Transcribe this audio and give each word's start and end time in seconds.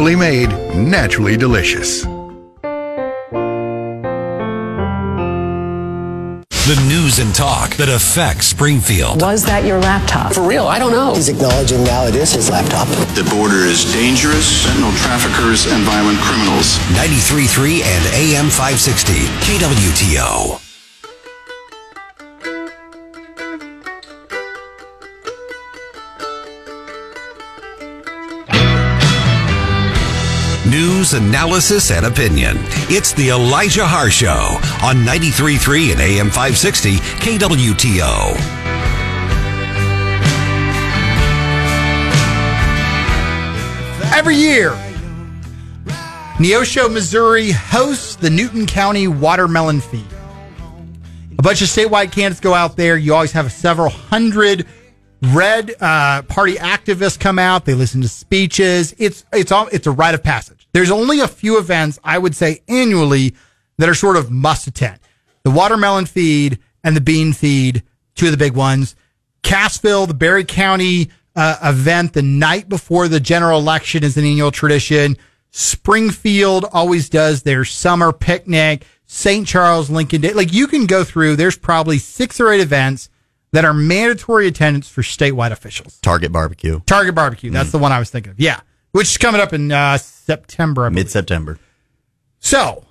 locally 0.00 0.16
made, 0.16 0.48
naturally 0.74 1.36
delicious. 1.36 2.04
The 6.64 6.80
news 6.88 7.18
and 7.18 7.34
talk 7.34 7.76
that 7.76 7.90
affects 7.90 8.46
Springfield. 8.46 9.20
Was 9.20 9.44
that 9.44 9.66
your 9.66 9.78
laptop? 9.78 10.32
For 10.32 10.46
real, 10.46 10.66
I 10.66 10.78
don't 10.78 10.92
know. 10.92 11.12
He's 11.14 11.28
acknowledging 11.28 11.84
now 11.84 12.06
it 12.06 12.14
is 12.14 12.32
his 12.32 12.48
laptop. 12.48 12.88
The 13.14 13.28
border 13.28 13.66
is 13.66 13.92
dangerous, 13.92 14.64
fentanyl 14.64 14.96
traffickers, 15.02 15.66
and 15.66 15.82
violent 15.84 16.18
criminals. 16.20 16.78
93.3 16.96 17.82
and 17.82 18.06
AM 18.14 18.48
560, 18.48 19.12
KWTO. 19.44 20.69
News, 31.00 31.14
analysis, 31.14 31.90
and 31.90 32.04
opinion. 32.04 32.58
It's 32.90 33.14
the 33.14 33.30
Elijah 33.30 33.86
Haahr 33.86 34.10
Show 34.10 34.58
on 34.86 34.96
93.3 34.96 35.92
and 35.92 36.00
AM 36.02 36.26
560, 36.26 36.96
KWTO. 36.96 38.34
Every 44.14 44.36
year, 44.36 44.72
Neosho, 46.36 46.92
Missouri 46.92 47.50
hosts 47.50 48.16
the 48.16 48.28
Newton 48.28 48.66
County 48.66 49.08
Watermelon 49.08 49.80
Feed. 49.80 50.04
A 51.38 51.42
bunch 51.42 51.62
of 51.62 51.68
statewide 51.68 52.12
candidates 52.12 52.40
go 52.40 52.52
out 52.52 52.76
there. 52.76 52.98
You 52.98 53.14
always 53.14 53.32
have 53.32 53.50
several 53.52 53.88
hundred 53.88 54.66
red 55.22 55.74
uh, 55.80 56.20
party 56.28 56.56
activists 56.56 57.18
come 57.18 57.38
out. 57.38 57.64
They 57.64 57.72
listen 57.72 58.02
to 58.02 58.08
speeches. 58.08 58.94
It's 58.98 59.24
it's 59.32 59.50
all 59.50 59.66
it's 59.68 59.86
a 59.86 59.92
rite 59.92 60.14
of 60.14 60.22
passage. 60.22 60.59
There's 60.72 60.90
only 60.90 61.20
a 61.20 61.28
few 61.28 61.58
events 61.58 61.98
I 62.04 62.18
would 62.18 62.34
say 62.34 62.62
annually 62.68 63.34
that 63.78 63.88
are 63.88 63.94
sort 63.94 64.16
of 64.16 64.30
must 64.30 64.66
attend. 64.66 64.98
The 65.42 65.50
watermelon 65.50 66.06
feed 66.06 66.58
and 66.84 66.96
the 66.96 67.00
bean 67.00 67.32
feed, 67.32 67.82
two 68.14 68.26
of 68.26 68.32
the 68.32 68.38
big 68.38 68.54
ones. 68.54 68.94
Cassville, 69.42 70.06
the 70.06 70.14
Barry 70.14 70.44
County 70.44 71.10
uh, 71.34 71.56
event 71.62 72.12
the 72.12 72.22
night 72.22 72.68
before 72.68 73.08
the 73.08 73.20
general 73.20 73.58
election 73.58 74.04
is 74.04 74.16
an 74.16 74.24
annual 74.24 74.50
tradition. 74.50 75.16
Springfield 75.50 76.66
always 76.72 77.08
does 77.08 77.42
their 77.42 77.64
summer 77.64 78.12
picnic. 78.12 78.86
St. 79.06 79.46
Charles, 79.46 79.90
Lincoln 79.90 80.20
Day. 80.20 80.32
Like 80.32 80.52
you 80.52 80.68
can 80.68 80.86
go 80.86 81.02
through, 81.02 81.36
there's 81.36 81.58
probably 81.58 81.98
six 81.98 82.38
or 82.38 82.52
eight 82.52 82.60
events 82.60 83.08
that 83.52 83.64
are 83.64 83.74
mandatory 83.74 84.46
attendance 84.46 84.88
for 84.88 85.02
statewide 85.02 85.50
officials. 85.50 85.98
Target 86.00 86.30
Barbecue. 86.30 86.80
Target 86.86 87.16
Barbecue. 87.16 87.50
That's 87.50 87.72
the 87.72 87.78
one 87.78 87.90
I 87.90 87.98
was 87.98 88.10
thinking 88.10 88.30
of. 88.30 88.38
Yeah. 88.38 88.60
Which 88.92 89.08
is 89.08 89.18
coming 89.18 89.40
up 89.40 89.52
in 89.52 89.70
uh, 89.70 89.98
September. 89.98 90.90
Mid 90.90 91.10
September. 91.10 91.58
So 92.40 92.86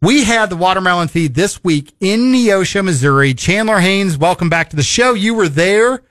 we 0.00 0.24
had 0.24 0.50
the 0.50 0.56
watermelon 0.56 1.08
feed 1.08 1.34
this 1.34 1.62
week 1.62 1.92
in 2.00 2.32
Neosho, 2.32 2.84
Missouri. 2.84 3.34
Chandler 3.34 3.78
Haynes, 3.78 4.16
welcome 4.16 4.48
back 4.48 4.70
to 4.70 4.76
the 4.76 4.82
show. 4.82 5.14
You 5.14 5.34
were 5.34 5.48
there. 5.48 6.02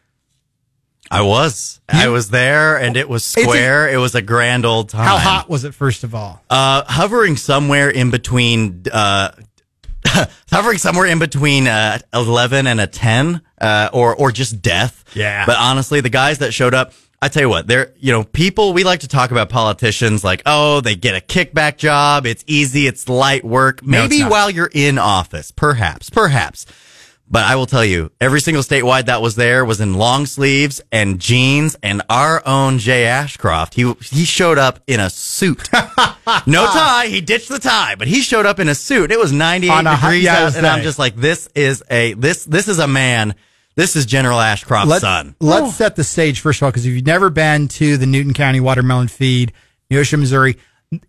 I 1.09 1.21
was. 1.21 1.79
I 1.87 2.09
was 2.09 2.29
there 2.29 2.77
and 2.77 2.97
it 2.97 3.07
was 3.07 3.23
square. 3.23 3.87
it 3.89 3.97
was 3.97 4.13
a 4.13 4.21
grand 4.21 4.65
old 4.65 4.89
time. 4.89 5.05
How 5.05 5.17
hot 5.17 5.49
was 5.49 5.63
it, 5.63 5.73
first 5.73 6.03
of 6.03 6.13
all? 6.13 6.41
Uh, 6.49 6.83
hovering 6.85 7.37
somewhere 7.37 7.89
in 7.89 8.11
between, 8.11 8.83
uh, 8.91 9.31
hovering 10.51 10.77
somewhere 10.77 11.05
in 11.05 11.19
between 11.19 11.67
uh, 11.67 11.99
11 12.13 12.67
and 12.67 12.81
a 12.81 12.87
10 12.87 13.41
uh, 13.61 13.89
or 13.93 14.15
or 14.15 14.31
just 14.31 14.61
death. 14.61 15.05
Yeah. 15.13 15.45
But 15.45 15.57
honestly, 15.57 16.01
the 16.01 16.09
guys 16.09 16.39
that 16.39 16.53
showed 16.53 16.73
up, 16.73 16.91
I 17.21 17.29
tell 17.29 17.41
you 17.41 17.49
what, 17.49 17.67
they're 17.67 17.93
you 17.99 18.11
know 18.11 18.23
people 18.23 18.73
we 18.73 18.83
like 18.83 18.99
to 18.99 19.07
talk 19.07 19.31
about 19.31 19.49
politicians 19.49 20.23
like 20.23 20.43
oh 20.45 20.81
they 20.81 20.95
get 20.95 21.15
a 21.15 21.25
kickback 21.25 21.77
job, 21.77 22.25
it's 22.25 22.43
easy, 22.47 22.85
it's 22.87 23.09
light 23.09 23.43
work. 23.43 23.83
Maybe 23.83 24.19
not. 24.19 24.31
while 24.31 24.49
you're 24.51 24.69
in 24.71 24.97
office, 24.99 25.51
perhaps, 25.51 26.09
perhaps. 26.09 26.65
But 27.29 27.43
I 27.43 27.57
will 27.57 27.65
tell 27.65 27.83
you, 27.83 28.11
every 28.21 28.39
single 28.39 28.63
statewide 28.63 29.07
that 29.07 29.21
was 29.21 29.35
there 29.35 29.65
was 29.65 29.81
in 29.81 29.95
long 29.95 30.25
sleeves 30.25 30.79
and 30.93 31.19
jeans, 31.19 31.75
and 31.83 32.01
our 32.09 32.41
own 32.47 32.77
Jay 32.77 33.05
Ashcroft, 33.05 33.73
he 33.73 33.91
he 34.01 34.23
showed 34.23 34.57
up 34.57 34.79
in 34.87 35.01
a 35.01 35.09
suit, 35.09 35.67
no 36.45 36.65
tie. 36.67 37.07
He 37.07 37.19
ditched 37.19 37.49
the 37.49 37.59
tie, 37.59 37.95
but 37.95 38.07
he 38.07 38.21
showed 38.21 38.45
up 38.45 38.59
in 38.59 38.69
a 38.69 38.75
suit. 38.75 39.11
It 39.11 39.19
was 39.19 39.33
98 39.33 39.71
On 39.73 39.85
hot- 39.85 40.01
degrees 40.01 40.23
yeah, 40.23 40.45
out, 40.45 40.55
and 40.55 40.65
I'm 40.65 40.83
just 40.83 40.99
like, 40.99 41.17
this 41.17 41.49
is 41.53 41.83
a 41.89 42.13
this 42.13 42.45
this 42.45 42.69
is 42.69 42.79
a 42.79 42.87
man. 42.87 43.35
This 43.77 43.95
is 43.95 44.07
General 44.07 44.39
Ashcroft's 44.39 44.89
Let's, 44.89 45.01
son. 45.01 45.35
let's 45.39 45.67
oh. 45.67 45.69
set 45.69 45.95
the 45.95 46.03
stage 46.03 46.39
first 46.39 46.59
of 46.59 46.65
all, 46.65 46.71
because 46.71 46.87
if 46.87 46.93
you've 46.93 47.05
never 47.05 47.29
been 47.29 47.67
to 47.69 47.97
the 47.97 48.07
Newton 48.07 48.33
County 48.33 48.59
Watermelon 48.59 49.07
Feed, 49.07 49.53
Neosho, 49.91 50.19
Missouri, 50.19 50.57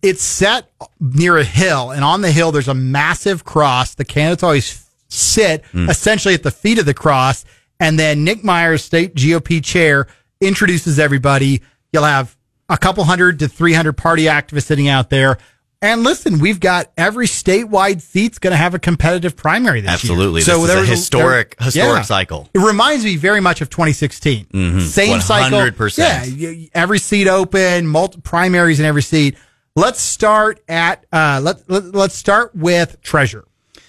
it's 0.03 0.23
set 0.23 0.71
near 1.01 1.39
a 1.39 1.45
hill, 1.45 1.93
and 1.93 2.05
on 2.05 2.21
the 2.21 2.31
hill 2.31 2.53
there's 2.53 2.69
a 2.69 2.75
massive 2.75 3.43
cross. 3.43 3.95
The 3.95 4.05
candidates 4.05 4.43
always 4.43 4.87
sit 5.09 5.65
hmm. 5.73 5.89
essentially 5.89 6.35
at 6.35 6.43
the 6.43 6.51
feet 6.51 6.79
of 6.79 6.85
the 6.85 6.93
cross, 6.93 7.47
and 7.81 7.99
then 7.99 8.23
Nick 8.23 8.45
Myers, 8.45 8.85
state 8.85 9.15
GOP 9.15 9.65
chair, 9.65 10.07
introduces 10.43 10.99
everybody. 10.99 11.63
You'll 11.91 12.05
have 12.05 12.37
a 12.69 12.77
couple 12.77 13.03
hundred 13.05 13.39
to 13.39 13.49
300 13.49 13.95
party 13.95 14.25
activists 14.25 14.65
sitting 14.65 14.89
out 14.89 15.09
there. 15.09 15.39
And 15.81 16.03
listen, 16.03 16.41
we've 16.41 16.59
got 16.59 16.91
every 16.97 17.27
statewide 17.27 18.03
seat's 18.03 18.39
going 18.41 18.51
to 18.51 18.57
have 18.57 18.75
a 18.75 18.81
competitive 18.81 19.37
primary 19.37 19.81
this 19.81 19.93
Absolutely. 19.93 20.41
year. 20.41 20.57
This 20.57 20.65
is 20.71 20.71
a 20.71 20.85
historic- 20.87 21.57
there- 21.57 21.67
historic 21.67 22.05
cycle. 22.05 22.49
It 22.53 22.59
reminds 22.59 23.05
me 23.05 23.15
very 23.17 23.41
much 23.41 23.61
of 23.61 23.71
2016. 23.71 24.47
Mhm. 24.53 24.83
Same 24.83 25.21
cycle. 25.21 25.57
100%. 25.59 26.37
Yeah, 26.37 26.67
every 26.75 26.99
seat 26.99 27.29
open, 27.29 27.87
multi 27.87 28.21
primaries 28.21 28.81
in 28.81 28.87
every 28.87 29.03
seat. 29.03 29.37
Let's 29.77 30.01
start 30.01 30.61
at 30.69 31.05
uh, 31.13 31.41
let, 31.45 31.71
let 31.71 31.95
let's 31.95 32.17
start 32.17 32.57
with 32.57 33.01
treasure. 33.01 33.45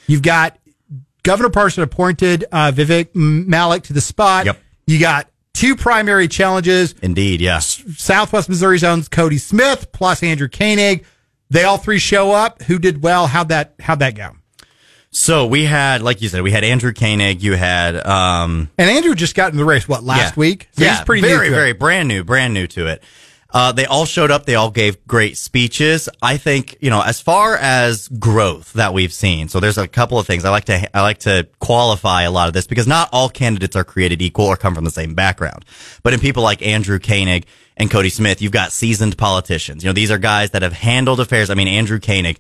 You've 0.05 0.22
got 0.22 0.59
Governor 1.23 1.49
Parson 1.49 1.81
appointed 1.81 2.45
uh, 2.51 2.72
Vivek 2.72 3.16
Malik 3.16 3.83
to 3.83 3.94
the 3.94 4.01
spot. 4.01 4.45
Yep. 4.45 4.59
You 4.85 4.99
got 4.99 5.28
two 5.55 5.75
primary 5.75 6.28
challenges. 6.28 6.94
Indeed, 7.01 7.41
yes. 7.41 7.81
Southwest 7.97 8.49
Missouri 8.49 8.79
own 8.83 9.01
Cody 9.05 9.39
Smith 9.39 9.91
plus 9.91 10.22
Andrew 10.22 10.47
Koenig. 10.47 11.03
They 11.49 11.63
all 11.63 11.77
three 11.77 11.99
show 11.99 12.31
up. 12.31 12.61
Who 12.63 12.77
did 12.79 13.01
well? 13.01 13.27
How'd 13.27 13.49
that 13.49 13.73
how'd 13.79 13.99
that 13.99 14.15
go? 14.15 14.31
So 15.11 15.47
we 15.47 15.65
had, 15.65 16.03
like 16.03 16.21
you 16.21 16.29
said, 16.29 16.43
we 16.43 16.51
had 16.51 16.63
Andrew 16.63 16.93
Koenig. 16.93 17.41
You 17.41 17.53
had, 17.55 17.95
um, 18.05 18.69
And 18.77 18.89
Andrew 18.91 19.15
just 19.15 19.33
got 19.33 19.51
in 19.51 19.57
the 19.57 19.65
race. 19.65 19.87
What 19.87 20.03
last 20.03 20.35
Yeah. 20.35 20.39
week? 20.39 20.69
So 20.73 20.83
yeah, 20.83 20.97
he's 20.97 21.01
pretty 21.05 21.23
new 21.23 21.29
very, 21.29 21.47
it. 21.47 21.51
very 21.51 21.73
brand 21.73 22.07
new, 22.07 22.23
brand 22.23 22.53
new 22.53 22.67
to 22.67 22.85
it. 22.85 23.03
Uh, 23.51 23.71
they 23.71 23.85
all 23.85 24.05
showed 24.05 24.29
up. 24.29 24.45
They 24.45 24.55
all 24.55 24.69
gave 24.69 25.05
great 25.07 25.37
speeches. 25.37 26.07
I 26.21 26.37
think, 26.37 26.77
you 26.81 26.89
know, 26.89 27.01
as 27.01 27.19
far 27.19 27.57
as 27.57 28.07
growth 28.07 28.73
that 28.73 28.93
we've 28.93 29.13
seen. 29.13 29.49
So 29.49 29.59
there's 29.59 29.77
a 29.77 29.87
couple 29.87 30.19
of 30.19 30.27
things 30.27 30.45
I 30.45 30.51
like 30.51 30.65
to, 30.65 30.95
I 30.95 31.01
like 31.01 31.19
to 31.19 31.47
qualify 31.59 32.23
a 32.23 32.31
lot 32.31 32.47
of 32.47 32.53
this 32.53 32.67
because 32.67 32.85
not 32.85 33.09
all 33.11 33.27
candidates 33.27 33.75
are 33.75 33.83
created 33.83 34.21
equal 34.21 34.45
or 34.45 34.55
come 34.55 34.75
from 34.75 34.83
the 34.83 34.91
same 34.91 35.15
background. 35.15 35.65
But 36.03 36.13
in 36.13 36.19
people 36.19 36.43
like 36.43 36.61
Andrew 36.61 36.99
Koenig 36.99 37.45
and 37.75 37.89
Cody 37.89 38.09
Smith, 38.09 38.41
you've 38.41 38.51
got 38.51 38.71
seasoned 38.71 39.17
politicians. 39.17 39.83
You 39.83 39.89
know, 39.89 39.93
these 39.93 40.11
are 40.11 40.19
guys 40.19 40.51
that 40.51 40.61
have 40.61 40.73
handled 40.73 41.19
affairs. 41.19 41.49
I 41.49 41.55
mean, 41.55 41.67
Andrew 41.67 41.99
Koenig, 41.99 42.37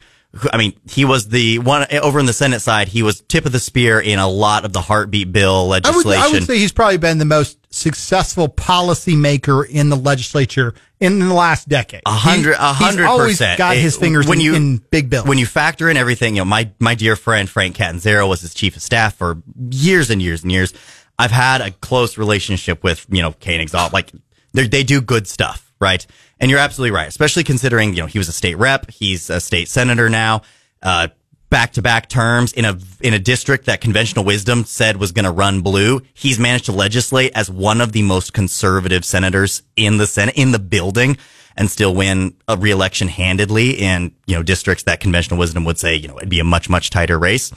I 0.51 0.57
mean, 0.57 0.79
he 0.87 1.05
was 1.05 1.27
the 1.29 1.57
one 1.59 1.87
over 1.91 2.19
in 2.19 2.27
the 2.27 2.33
Senate 2.33 2.59
side. 2.59 2.87
He 2.87 3.01
was 3.01 3.21
tip 3.21 3.45
of 3.47 3.51
the 3.51 3.59
spear 3.59 3.99
in 3.99 4.19
a 4.19 4.27
lot 4.27 4.63
of 4.63 4.73
the 4.73 4.81
heartbeat 4.81 5.31
bill 5.31 5.55
I 5.55 5.61
would, 5.63 5.85
legislation. 5.85 6.21
I 6.23 6.27
would 6.31 6.43
say 6.43 6.59
he's 6.59 6.71
probably 6.71 6.97
been 6.97 7.17
the 7.17 7.25
most 7.25 7.57
successful 7.71 8.47
policymaker 8.47 9.67
in 9.67 9.89
the 9.89 9.95
legislature 9.95 10.73
in 10.99 11.19
the 11.19 11.33
last 11.33 11.67
decade. 11.67 12.01
A 12.05 12.11
hundred, 12.11 12.53
a 12.53 12.73
hundred 12.73 13.07
percent. 13.07 13.57
got 13.57 13.75
his 13.75 13.97
Eh, 13.97 13.99
fingers 13.99 14.27
when 14.27 14.39
in, 14.39 14.45
you, 14.45 14.55
in 14.55 14.77
big 14.77 15.09
bills. 15.09 15.27
When 15.27 15.37
you 15.37 15.45
factor 15.45 15.89
in 15.89 15.97
everything, 15.97 16.35
you 16.35 16.41
know, 16.41 16.45
my 16.45 16.69
my 16.79 16.95
dear 16.95 17.15
friend 17.15 17.49
Frank 17.49 17.75
Catanzaro 17.75 18.27
was 18.27 18.41
his 18.41 18.53
chief 18.53 18.75
of 18.75 18.81
staff 18.81 19.15
for 19.15 19.41
years 19.71 20.09
and 20.09 20.21
years 20.21 20.43
and 20.43 20.51
years. 20.51 20.73
I've 21.17 21.31
had 21.31 21.61
a 21.61 21.71
close 21.71 22.17
relationship 22.17 22.83
with 22.83 23.05
you 23.09 23.21
know 23.21 23.33
all 23.73 23.89
like 23.91 24.11
they 24.53 24.67
they 24.67 24.83
do 24.83 25.01
good 25.01 25.27
stuff, 25.27 25.68
right? 25.79 26.05
And 26.39 26.49
you're 26.49 26.59
absolutely 26.59 26.91
right, 26.91 27.07
especially 27.07 27.43
considering 27.43 27.93
you 27.93 28.01
know 28.01 28.07
he 28.07 28.17
was 28.17 28.27
a 28.27 28.33
state 28.33 28.55
rep, 28.55 28.89
he's 28.91 29.29
a 29.29 29.39
state 29.39 29.69
senator 29.69 30.09
now. 30.09 30.41
Uh, 30.81 31.09
back 31.49 31.73
to 31.73 31.81
back 31.81 32.07
terms 32.07 32.53
in 32.53 32.65
a 32.65 32.77
in 33.01 33.13
a 33.13 33.19
district 33.19 33.65
that 33.65 33.81
conventional 33.81 34.23
wisdom 34.23 34.63
said 34.63 34.97
was 34.97 35.11
going 35.11 35.25
to 35.25 35.31
run 35.31 35.61
blue. 35.61 36.01
He's 36.13 36.39
managed 36.39 36.65
to 36.65 36.71
legislate 36.71 37.31
as 37.35 37.49
one 37.49 37.81
of 37.81 37.91
the 37.91 38.03
most 38.03 38.33
conservative 38.33 39.03
senators 39.03 39.63
in 39.75 39.97
the 39.97 40.07
Senate 40.07 40.35
in 40.37 40.51
the 40.51 40.59
building 40.59 41.17
and 41.57 41.69
still 41.69 41.93
win 41.93 42.35
a 42.47 42.55
reelection 42.55 43.07
handedly 43.07 43.71
in 43.71 44.13
you 44.27 44.35
know 44.35 44.43
districts 44.43 44.83
that 44.83 44.99
conventional 44.99 45.39
wisdom 45.39 45.65
would 45.65 45.77
say 45.77 45.95
you 45.95 46.07
know 46.07 46.17
it'd 46.17 46.29
be 46.29 46.39
a 46.39 46.45
much 46.45 46.69
much 46.69 46.89
tighter 46.89 47.17
race. 47.17 47.51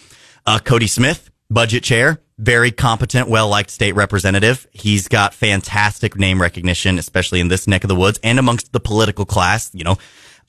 Uh, 0.44 0.58
Cody 0.58 0.88
Smith, 0.88 1.30
budget 1.50 1.84
chair, 1.84 2.20
very 2.42 2.72
competent, 2.72 3.28
well 3.28 3.48
liked 3.48 3.70
state 3.70 3.94
representative. 3.94 4.66
He's 4.72 5.08
got 5.08 5.32
fantastic 5.32 6.18
name 6.18 6.42
recognition, 6.42 6.98
especially 6.98 7.40
in 7.40 7.48
this 7.48 7.66
neck 7.66 7.84
of 7.84 7.88
the 7.88 7.94
woods 7.94 8.18
and 8.22 8.38
amongst 8.38 8.72
the 8.72 8.80
political 8.80 9.24
class. 9.24 9.70
You 9.72 9.84
know, 9.84 9.96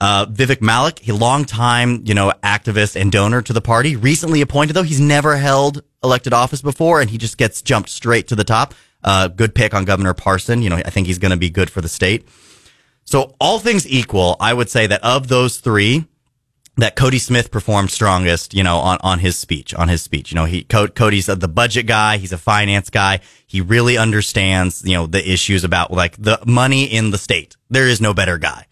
uh, 0.01 0.25
Vivek 0.25 0.61
Malik, 0.61 1.07
a 1.07 1.13
long 1.13 1.45
time, 1.45 2.03
you 2.05 2.15
know, 2.15 2.33
activist 2.43 2.99
and 2.99 3.11
donor 3.11 3.41
to 3.43 3.53
the 3.53 3.61
party, 3.61 3.95
recently 3.95 4.41
appointed 4.41 4.73
though. 4.73 4.83
He's 4.83 4.99
never 4.99 5.37
held 5.37 5.83
elected 6.03 6.33
office 6.33 6.61
before 6.61 6.99
and 6.99 7.09
he 7.09 7.17
just 7.17 7.37
gets 7.37 7.61
jumped 7.61 7.89
straight 7.89 8.27
to 8.29 8.35
the 8.35 8.43
top. 8.43 8.73
Uh, 9.03 9.27
good 9.27 9.53
pick 9.53 9.73
on 9.73 9.85
Governor 9.85 10.13
Parson. 10.13 10.61
You 10.61 10.69
know, 10.69 10.77
I 10.77 10.89
think 10.89 11.07
he's 11.07 11.19
going 11.19 11.31
to 11.31 11.37
be 11.37 11.49
good 11.49 11.69
for 11.69 11.81
the 11.81 11.89
state. 11.89 12.27
So 13.05 13.35
all 13.39 13.59
things 13.59 13.87
equal, 13.87 14.35
I 14.39 14.53
would 14.53 14.69
say 14.69 14.87
that 14.87 15.03
of 15.03 15.27
those 15.27 15.57
three, 15.57 16.07
that 16.77 16.95
Cody 16.95 17.19
Smith 17.19 17.51
performed 17.51 17.91
strongest, 17.91 18.53
you 18.53 18.63
know, 18.63 18.77
on, 18.77 18.97
on 19.01 19.19
his 19.19 19.37
speech, 19.37 19.73
on 19.75 19.89
his 19.89 20.01
speech. 20.01 20.31
You 20.31 20.35
know, 20.35 20.45
he, 20.45 20.63
Co- 20.63 20.87
Cody's 20.87 21.27
the 21.27 21.47
budget 21.47 21.85
guy. 21.85 22.17
He's 22.17 22.31
a 22.33 22.37
finance 22.37 22.89
guy. 22.89 23.19
He 23.45 23.61
really 23.61 23.97
understands, 23.97 24.83
you 24.83 24.93
know, 24.93 25.05
the 25.05 25.31
issues 25.31 25.63
about 25.63 25.91
like 25.91 26.19
the 26.21 26.39
money 26.47 26.85
in 26.85 27.11
the 27.11 27.19
state. 27.19 27.55
There 27.69 27.87
is 27.87 28.01
no 28.01 28.13
better 28.13 28.39
guy. 28.39 28.65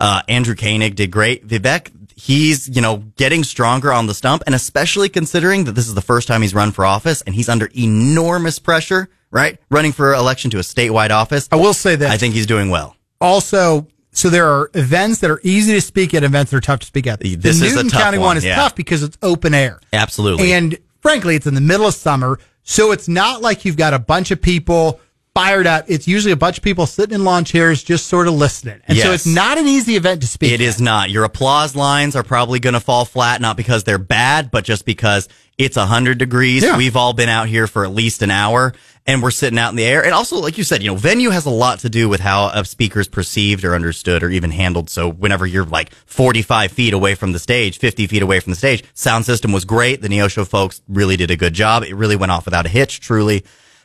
Uh, 0.00 0.22
Andrew 0.28 0.56
Koenig 0.56 0.96
did 0.96 1.12
great. 1.12 1.46
Vivek, 1.46 1.92
he's, 2.16 2.68
you 2.68 2.82
know, 2.82 3.04
getting 3.16 3.44
stronger 3.44 3.92
on 3.92 4.08
the 4.08 4.14
stump 4.14 4.42
and 4.46 4.54
especially 4.54 5.08
considering 5.08 5.64
that 5.64 5.72
this 5.72 5.86
is 5.86 5.94
the 5.94 6.02
first 6.02 6.26
time 6.26 6.42
he's 6.42 6.54
run 6.54 6.72
for 6.72 6.84
office 6.84 7.22
and 7.22 7.36
he's 7.36 7.48
under 7.48 7.70
enormous 7.76 8.58
pressure, 8.58 9.08
right? 9.30 9.60
Running 9.70 9.92
for 9.92 10.12
election 10.12 10.50
to 10.50 10.58
a 10.58 10.62
statewide 10.62 11.10
office. 11.10 11.48
I 11.52 11.56
will 11.56 11.74
say 11.74 11.94
that 11.94 12.10
I 12.10 12.16
think 12.16 12.34
he's 12.34 12.46
doing 12.46 12.70
well. 12.70 12.96
also, 13.20 13.86
so 14.14 14.30
there 14.30 14.46
are 14.46 14.70
events 14.74 15.18
that 15.20 15.30
are 15.30 15.40
easy 15.42 15.72
to 15.72 15.80
speak 15.80 16.14
at, 16.14 16.22
events 16.22 16.52
that 16.52 16.58
are 16.58 16.60
tough 16.60 16.80
to 16.80 16.86
speak 16.86 17.06
at. 17.06 17.20
This 17.20 17.36
the 17.36 17.48
is 17.48 17.60
a 17.60 17.64
Newton 17.64 17.88
tough 17.90 18.02
County 18.02 18.18
one, 18.18 18.28
one, 18.28 18.36
is 18.36 18.44
yeah. 18.44 18.54
tough 18.54 18.74
because 18.74 19.02
it's 19.02 19.18
open 19.22 19.54
air. 19.54 19.80
Absolutely. 19.92 20.52
And 20.52 20.78
frankly, 21.00 21.36
it's 21.36 21.46
in 21.46 21.54
the 21.54 21.60
middle 21.60 21.86
of 21.86 21.94
summer. 21.94 22.38
So 22.62 22.92
it's 22.92 23.08
not 23.08 23.42
like 23.42 23.64
you've 23.64 23.76
got 23.76 23.92
a 23.92 23.98
bunch 23.98 24.30
of 24.30 24.40
people 24.40 25.00
fired 25.34 25.66
up. 25.66 25.86
It's 25.88 26.06
usually 26.06 26.32
a 26.32 26.36
bunch 26.36 26.58
of 26.58 26.64
people 26.64 26.86
sitting 26.86 27.14
in 27.14 27.24
lawn 27.24 27.44
chairs 27.44 27.82
just 27.82 28.06
sort 28.06 28.28
of 28.28 28.34
listening. 28.34 28.80
And 28.86 28.96
so 28.96 29.12
it's 29.12 29.26
not 29.26 29.58
an 29.58 29.66
easy 29.66 29.96
event 29.96 30.20
to 30.20 30.28
speak. 30.28 30.52
It 30.52 30.60
is 30.60 30.80
not. 30.80 31.10
Your 31.10 31.24
applause 31.24 31.74
lines 31.74 32.14
are 32.14 32.22
probably 32.22 32.60
going 32.60 32.74
to 32.74 32.80
fall 32.80 33.04
flat, 33.04 33.40
not 33.40 33.56
because 33.56 33.84
they're 33.84 33.98
bad, 33.98 34.50
but 34.50 34.64
just 34.64 34.84
because 34.84 35.28
it's 35.58 35.76
100 35.76 36.18
degrees. 36.18 36.62
Yeah. 36.62 36.76
We've 36.76 36.96
all 36.96 37.12
been 37.12 37.28
out 37.28 37.48
here 37.48 37.66
for 37.66 37.84
at 37.84 37.92
least 37.92 38.22
an 38.22 38.30
hour 38.30 38.74
and 39.06 39.22
we're 39.22 39.30
sitting 39.30 39.58
out 39.58 39.70
in 39.70 39.76
the 39.76 39.84
air. 39.84 40.04
And 40.04 40.14
also, 40.14 40.38
like 40.38 40.56
you 40.56 40.64
said, 40.64 40.82
you 40.82 40.90
know, 40.90 40.96
venue 40.96 41.30
has 41.30 41.46
a 41.46 41.50
lot 41.50 41.80
to 41.80 41.90
do 41.90 42.08
with 42.08 42.20
how 42.20 42.48
a 42.48 42.64
speaker's 42.64 43.08
perceived 43.08 43.64
or 43.64 43.74
understood 43.74 44.22
or 44.22 44.30
even 44.30 44.50
handled. 44.50 44.88
So 44.88 45.08
whenever 45.10 45.46
you're 45.46 45.64
like 45.66 45.92
45 46.06 46.72
feet 46.72 46.94
away 46.94 47.14
from 47.14 47.32
the 47.32 47.38
stage, 47.38 47.78
50 47.78 48.06
feet 48.06 48.22
away 48.22 48.40
from 48.40 48.52
the 48.52 48.56
stage, 48.56 48.84
sound 48.94 49.26
system 49.26 49.52
was 49.52 49.64
great. 49.64 50.00
The 50.00 50.08
Neosho 50.08 50.46
folks 50.46 50.80
really 50.88 51.16
did 51.16 51.30
a 51.30 51.36
good 51.36 51.54
job. 51.54 51.82
It 51.82 51.94
really 51.94 52.16
went 52.16 52.32
off 52.32 52.44
without 52.44 52.66
a 52.66 52.70
hitch, 52.70 53.00
truly. 53.00 53.44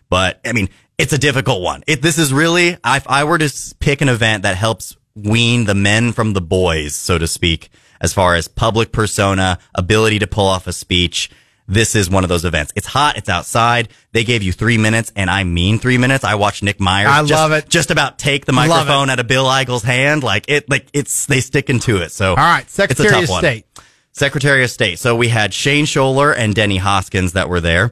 But 0.09 0.39
I 0.45 0.53
mean, 0.53 0.69
it's 0.99 1.13
a 1.13 1.17
difficult 1.17 1.61
one. 1.61 1.83
It, 1.87 2.01
this 2.01 2.19
is 2.19 2.33
really, 2.33 2.77
if 2.85 3.07
I 3.07 3.23
were 3.23 3.37
to 3.37 3.75
pick 3.79 4.01
an 4.01 4.09
event 4.09 4.43
that 4.43 4.57
helps 4.57 4.97
wean 5.15 5.65
the 5.65 5.73
men 5.73 6.11
from 6.11 6.33
the 6.33 6.41
boys, 6.41 6.93
so 6.93 7.17
to 7.17 7.25
speak, 7.25 7.69
as 8.01 8.13
far 8.13 8.35
as 8.35 8.47
public 8.47 8.91
persona, 8.91 9.59
ability 9.73 10.19
to 10.19 10.27
pull 10.27 10.45
off 10.45 10.67
a 10.67 10.73
speech, 10.73 11.31
this 11.67 11.95
is 11.95 12.09
one 12.09 12.23
of 12.23 12.29
those 12.29 12.45
events. 12.45 12.73
It's 12.75 12.87
hot. 12.87 13.17
It's 13.17 13.29
outside. 13.29 13.89
They 14.11 14.23
gave 14.23 14.41
you 14.43 14.51
three 14.51 14.77
minutes, 14.77 15.11
and 15.15 15.29
I 15.29 15.43
mean 15.43 15.77
three 15.77 15.99
minutes. 15.99 16.23
I 16.23 16.35
watched 16.35 16.63
Nick 16.63 16.79
Myers. 16.79 17.09
I 17.09 17.21
just, 17.21 17.31
love 17.31 17.51
it. 17.51 17.69
Just 17.69 17.91
about 17.91 18.17
take 18.17 18.45
the 18.45 18.53
microphone 18.53 19.09
out 19.09 19.19
of 19.19 19.27
Bill 19.27 19.45
Eigel's 19.45 19.83
hand. 19.83 20.23
Like 20.23 20.45
it, 20.47 20.69
like 20.69 20.87
it's 20.93 21.27
they 21.27 21.41
stick 21.41 21.69
into 21.69 21.97
it. 22.01 22.11
So 22.11 22.31
All 22.31 22.35
right, 22.35 22.63
it's 22.63 22.73
a 22.73 22.75
Secretary 22.75 23.09
tough 23.09 23.23
of 23.23 23.29
one. 23.29 23.41
State. 23.41 23.65
Secretary 24.13 24.63
of 24.63 24.71
State. 24.71 24.97
So 24.97 25.15
we 25.15 25.27
had 25.27 25.53
Shane 25.53 25.85
Schoeller 25.85 26.35
and 26.35 26.55
Denny 26.55 26.77
Hoskins 26.77 27.33
that 27.33 27.49
were 27.49 27.61
there. 27.61 27.91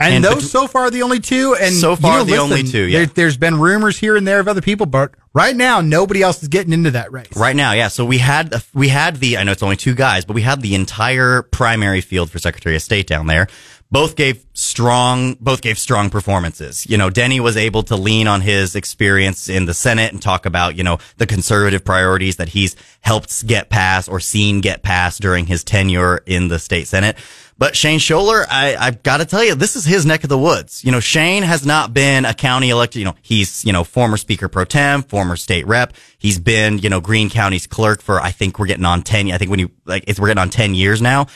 And, 0.00 0.12
And 0.14 0.24
those 0.24 0.42
bet- 0.42 0.50
so 0.50 0.66
far 0.66 0.82
are 0.86 0.90
the 0.90 1.02
only 1.02 1.20
two. 1.20 1.54
And 1.54 1.72
So 1.74 1.90
you 1.90 1.96
far 1.96 2.18
know, 2.18 2.24
the 2.24 2.36
only 2.38 2.64
two, 2.64 2.82
yeah. 2.82 2.98
There, 3.00 3.06
there's 3.06 3.36
been 3.36 3.58
rumors 3.60 3.96
here 3.96 4.16
and 4.16 4.26
there 4.26 4.40
of 4.40 4.48
other 4.48 4.60
people, 4.60 4.86
but 4.86 5.12
right 5.32 5.54
now 5.54 5.80
nobody 5.80 6.20
else 6.20 6.42
is 6.42 6.48
getting 6.48 6.72
into 6.72 6.90
that 6.92 7.12
race. 7.12 7.36
Right 7.36 7.54
now, 7.54 7.72
yeah. 7.72 7.88
So 7.88 8.04
we 8.04 8.18
had 8.18 8.54
we 8.74 8.88
had 8.88 9.16
the 9.16 9.38
I 9.38 9.44
know 9.44 9.52
it's 9.52 9.62
only 9.62 9.76
two 9.76 9.94
guys, 9.94 10.24
but 10.24 10.34
we 10.34 10.42
had 10.42 10.62
the 10.62 10.74
entire 10.74 11.42
primary 11.42 12.00
field 12.00 12.30
for 12.30 12.38
Secretary 12.40 12.74
of 12.74 12.82
State 12.82 13.06
down 13.06 13.28
there. 13.28 13.46
Both 13.94 14.16
gave 14.16 14.44
strong 14.54 15.34
both 15.34 15.60
gave 15.60 15.78
strong 15.78 16.10
performances. 16.10 16.84
You 16.90 16.98
know, 16.98 17.10
Denny 17.10 17.38
was 17.38 17.56
able 17.56 17.84
to 17.84 17.94
lean 17.94 18.26
on 18.26 18.40
his 18.40 18.74
experience 18.74 19.48
in 19.48 19.66
the 19.66 19.72
Senate 19.72 20.12
and 20.12 20.20
talk 20.20 20.46
about, 20.46 20.74
you 20.74 20.82
know, 20.82 20.98
the 21.18 21.28
conservative 21.28 21.84
priorities 21.84 22.34
that 22.38 22.48
he's 22.48 22.74
helped 23.02 23.46
get 23.46 23.70
passed 23.70 24.08
or 24.08 24.18
seen 24.18 24.60
get 24.60 24.82
passed 24.82 25.22
during 25.22 25.46
his 25.46 25.62
tenure 25.62 26.20
in 26.26 26.48
the 26.48 26.58
state 26.58 26.88
Senate. 26.88 27.16
But 27.56 27.76
Shane 27.76 28.00
Schoeller, 28.00 28.44
I, 28.50 28.74
I've 28.74 29.04
got 29.04 29.18
to 29.18 29.24
tell 29.24 29.44
you, 29.44 29.54
this 29.54 29.76
is 29.76 29.84
his 29.84 30.04
neck 30.04 30.24
of 30.24 30.28
the 30.28 30.36
woods. 30.36 30.84
You 30.84 30.90
know, 30.90 30.98
Shane 30.98 31.44
has 31.44 31.64
not 31.64 31.94
been 31.94 32.24
a 32.24 32.34
county 32.34 32.70
elected, 32.70 32.98
you 32.98 33.04
know, 33.04 33.14
he's, 33.22 33.64
you 33.64 33.72
know, 33.72 33.84
former 33.84 34.16
speaker 34.16 34.48
pro 34.48 34.64
tem, 34.64 35.04
former 35.04 35.36
state 35.36 35.68
rep. 35.68 35.92
He's 36.18 36.40
been, 36.40 36.78
you 36.78 36.90
know, 36.90 37.00
Greene 37.00 37.30
County's 37.30 37.68
clerk 37.68 38.02
for, 38.02 38.20
I 38.20 38.32
think 38.32 38.58
we're 38.58 38.66
getting 38.66 38.84
on 38.84 39.02
10, 39.02 39.30
I 39.30 39.38
think 39.38 39.52
when 39.52 39.60
you, 39.60 39.70
like, 39.84 40.02
it's, 40.08 40.18
we're 40.18 40.26
getting 40.26 40.42
on 40.42 40.50
10 40.50 40.74
years 40.74 41.00
now. 41.00 41.28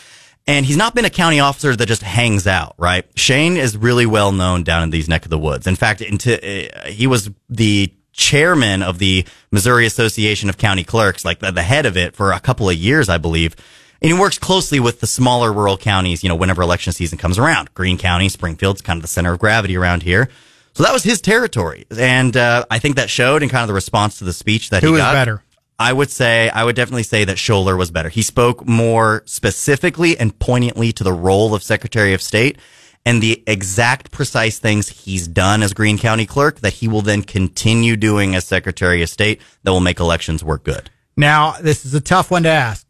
And 0.49 0.65
he's 0.65 0.79
not 0.79 0.95
been 0.95 1.05
a 1.05 1.11
county 1.11 1.41
officer 1.41 1.77
that 1.77 1.87
just 1.87 2.03
hangs 2.03 2.47
out, 2.47 2.75
right? 2.79 3.05
Shane 3.17 3.59
is 3.59 3.77
really 3.77 4.07
well 4.07 4.33
known 4.33 4.65
down 4.65 4.83
in 4.83 4.89
these 4.91 5.07
neck 5.07 5.25
of 5.25 5.31
the 5.31 5.39
woods. 5.39 5.67
In 5.67 5.77
fact, 5.77 6.01
into, 6.01 6.35
uh, 6.35 6.89
he 6.89 7.07
was 7.07 7.31
the 7.51 7.93
chairman 8.15 8.83
of 8.83 8.99
the 8.99 9.27
Missouri 9.53 9.85
Association 9.85 10.49
of 10.49 10.57
County 10.57 10.85
Clerks, 10.85 11.23
like 11.23 11.41
the, 11.41 11.53
the 11.53 11.63
head 11.63 11.85
of 11.85 11.99
it 11.99 12.17
for 12.17 12.33
a 12.33 12.41
couple 12.41 12.69
of 12.69 12.75
years, 12.77 13.11
I 13.11 13.19
believe. 13.19 13.55
And 14.01 14.11
he 14.11 14.19
works 14.19 14.39
closely 14.39 14.81
with 14.81 15.01
the 15.01 15.07
smaller 15.07 15.53
rural 15.53 15.77
counties, 15.77 16.23
you 16.23 16.31
know, 16.31 16.35
whenever 16.35 16.63
election 16.63 16.95
season 16.95 17.19
comes 17.19 17.39
around. 17.39 17.75
Greene 17.75 17.99
County, 17.99 18.31
Springfield's 18.31 18.81
kind 18.81 18.97
of 18.97 19.03
the 19.03 19.09
center 19.09 19.35
of 19.35 19.39
gravity 19.39 19.77
around 19.77 20.03
here. 20.03 20.31
So 20.73 20.83
that 20.83 20.95
was 20.95 21.03
his 21.05 21.21
territory. 21.21 21.85
And, 21.91 22.35
uh, 22.37 22.65
I 22.71 22.79
think 22.79 22.97
that 22.97 23.11
showed 23.11 23.43
in 23.43 23.51
kind 23.51 23.63
of 23.63 23.69
the 23.69 23.75
response 23.75 24.19
to 24.19 24.25
the 24.25 24.33
speech 24.33 24.71
that 24.71 24.83
Who 24.83 24.91
he 24.91 24.95
is 24.95 25.01
got. 25.01 25.13
better? 25.13 25.43
I 25.79 25.93
would 25.93 26.11
say, 26.11 26.51
I 26.51 26.65
would 26.65 26.75
definitely 26.75 27.05
say 27.05 27.25
that 27.25 27.37
Schoeller 27.37 27.79
was 27.79 27.91
better. 27.91 28.09
He 28.09 28.23
spoke 28.23 28.67
more 28.67 29.23
specifically 29.27 30.19
and 30.19 30.37
poignantly 30.39 30.93
to 30.93 31.05
the 31.05 31.13
role 31.13 31.55
of 31.55 31.63
Secretary 31.63 32.15
of 32.15 32.23
State 32.23 32.59
and 33.07 33.23
the 33.23 33.43
exact 33.47 34.11
precise 34.11 34.59
things 34.59 34.89
he's 34.89 35.29
done 35.29 35.63
as 35.63 35.73
Greene 35.73 35.99
County 35.99 36.27
clerk 36.27 36.61
that 36.61 36.75
he 36.75 36.89
will 36.89 37.03
then 37.03 37.23
continue 37.23 37.97
doing 37.97 38.35
as 38.35 38.45
Secretary 38.45 39.03
of 39.03 39.09
State 39.09 39.41
that 39.63 39.71
will 39.71 39.81
make 39.81 40.01
elections 40.01 40.43
work 40.43 40.65
good. 40.65 40.91
Now, 41.17 41.53
this 41.53 41.87
is 41.87 41.95
a 41.95 42.01
tough 42.01 42.31
one 42.31 42.43
to 42.43 42.49
ask. 42.49 42.87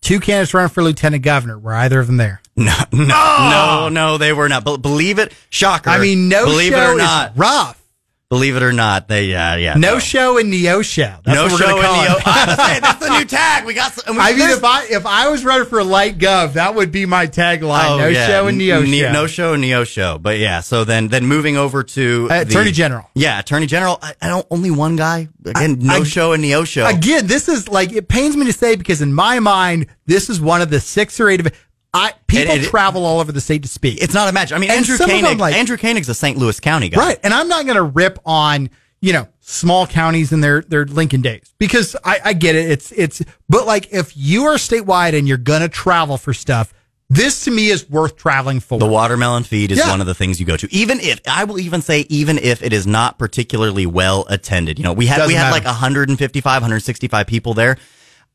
Two 0.00 0.20
candidates 0.20 0.54
running 0.54 0.70
for 0.70 0.82
lieutenant 0.82 1.22
governor. 1.22 1.58
Were 1.58 1.74
either 1.74 2.00
of 2.00 2.06
them 2.06 2.16
there? 2.16 2.40
No, 2.54 2.74
no, 2.92 3.04
no, 3.04 3.88
no, 3.90 4.18
they 4.18 4.32
were 4.32 4.48
not. 4.48 4.64
But 4.64 4.78
believe 4.78 5.18
it, 5.18 5.32
shocker. 5.50 5.90
I 5.90 5.98
mean, 5.98 6.28
no 6.28 6.46
believe 6.46 6.72
it 6.72 6.78
or 6.78 6.96
not, 6.96 7.32
rough. 7.36 7.82
Believe 8.28 8.56
it 8.56 8.62
or 8.62 8.72
not, 8.72 9.08
they, 9.08 9.26
yeah, 9.26 9.56
yeah. 9.56 9.74
No, 9.74 9.98
show 9.98 10.38
and 10.38 10.50
Neo 10.50 10.82
show. 10.82 11.14
That's 11.24 11.26
no 11.36 11.44
what 11.44 11.52
we're 11.52 11.58
show 11.58 11.64
gonna 11.66 11.76
in 11.76 11.82
call 11.84 12.04
the, 12.04 12.10
it. 12.10 12.16
O- 12.16 12.20
I 12.26 12.46
was 12.46 12.56
saying, 12.66 12.80
that's 12.82 13.06
the 13.06 13.18
new 13.18 13.24
tag. 13.24 13.64
We 13.66 13.74
got, 13.74 13.92
some, 13.92 14.16
we, 14.16 14.20
I 14.22 14.32
mean, 14.32 14.50
if 14.50 14.64
I 14.64 14.84
if 14.90 15.06
I 15.06 15.28
was 15.28 15.44
running 15.44 15.68
for 15.68 15.82
light 15.84 16.18
gov, 16.18 16.54
that 16.54 16.74
would 16.74 16.90
be 16.92 17.06
my 17.06 17.26
tagline. 17.26 17.98
no 17.98 18.04
Oh, 18.04 18.08
yeah. 18.08 18.26
show 18.26 18.46
and 18.48 18.58
Neo 18.58 18.82
Ne- 18.82 19.00
show. 19.00 19.12
No 19.12 19.26
show, 19.26 19.56
Neo 19.56 19.84
show. 19.84 20.18
But 20.18 20.38
yeah, 20.38 20.60
so 20.60 20.84
then 20.84 21.08
then 21.08 21.26
moving 21.26 21.56
over 21.56 21.82
to 21.82 22.28
Uh, 22.30 22.44
the- 22.44 22.50
Attorney 22.50 22.72
General. 22.72 23.08
Yeah, 23.14 23.38
Attorney 23.38 23.66
General. 23.66 23.98
I, 24.02 24.14
I 24.20 24.28
don't 24.28 24.46
only 24.50 24.70
one 24.70 24.96
guy. 24.96 25.28
Again, 25.44 25.78
no 25.80 25.94
I- 25.96 26.02
show 26.04 26.32
and 26.32 26.42
Neo 26.42 26.64
show. 26.64 26.86
Again, 26.86 27.26
this 27.26 27.48
is 27.48 27.68
like 27.68 27.92
it 27.92 28.08
pains 28.08 28.36
me 28.36 28.46
to 28.46 28.52
say 28.52 28.74
because 28.76 29.02
in 29.02 29.14
my 29.14 29.38
mind, 29.40 29.86
this 30.06 30.28
is 30.30 30.40
one 30.40 30.62
of 30.62 30.70
the 30.70 30.80
six 30.80 31.20
or 31.20 31.28
eight 31.28 31.40
of 31.40 31.52
I 31.96 32.12
people 32.26 32.54
It- 32.54 32.62
it- 32.64 32.68
travel 32.70 33.04
all 33.04 33.20
over 33.20 33.32
the 33.32 33.40
state 33.40 33.62
to 33.62 33.68
speak. 33.68 33.98
it's 34.02 34.14
not 34.14 34.28
a 34.28 34.32
match. 34.32 34.52
I 34.52 34.58
mean, 34.58 34.70
And 34.70 34.78
Andrew 34.78 34.98
Koenig. 34.98 35.38
like- 35.38 35.54
Andrew 35.54 35.76
Koenig's 35.76 36.08
a 36.08 36.14
St. 36.14 36.36
Louis 36.38 36.58
County 36.60 36.88
guy. 36.90 36.98
Right. 37.00 37.18
And 37.22 37.32
I'm 37.34 37.48
not 37.48 37.64
going 37.64 37.76
to 37.76 37.82
rip 37.82 38.18
on, 38.26 38.70
you 39.00 39.12
know, 39.12 39.28
small 39.40 39.86
counties 39.86 40.32
and 40.32 40.42
their, 40.42 40.62
their 40.62 40.84
Lincoln 40.84 41.22
days 41.22 41.54
because 41.58 41.94
I, 42.04 42.18
I 42.24 42.32
get 42.32 42.56
it. 42.56 42.70
It's, 42.70 42.92
it's, 42.92 43.22
but 43.48 43.66
like 43.66 43.92
if 43.92 44.12
you 44.16 44.44
are 44.44 44.54
statewide 44.56 45.16
and 45.16 45.26
you're 45.28 45.36
going 45.38 45.62
to 45.62 45.68
travel 45.68 46.16
for 46.18 46.34
stuff, 46.34 46.72
this 47.08 47.44
to 47.44 47.52
me 47.52 47.68
is 47.68 47.88
worth 47.88 48.16
traveling 48.16 48.58
for. 48.58 48.80
The 48.80 48.86
watermelon 48.86 49.44
feed 49.44 49.70
is 49.70 49.78
Yeah. 49.78 49.90
one 49.90 50.00
of 50.00 50.08
the 50.08 50.14
things 50.14 50.40
you 50.40 50.46
go 50.46 50.56
to. 50.56 50.66
Even 50.74 50.98
if 50.98 51.20
I 51.28 51.44
will 51.44 51.60
even 51.60 51.80
say, 51.80 52.00
even 52.08 52.36
if 52.38 52.64
it 52.64 52.72
is 52.72 52.84
not 52.84 53.16
particularly 53.16 53.86
well 53.86 54.26
attended, 54.28 54.76
you 54.78 54.82
know, 54.82 54.92
we 54.92 55.06
had 55.06 55.18
Doesn't 55.18 55.28
we 55.28 55.34
had 55.34 55.44
matter. 55.44 55.52
like 55.54 55.64
155, 55.66 56.62
165 56.62 57.26
people 57.28 57.54
there. 57.54 57.76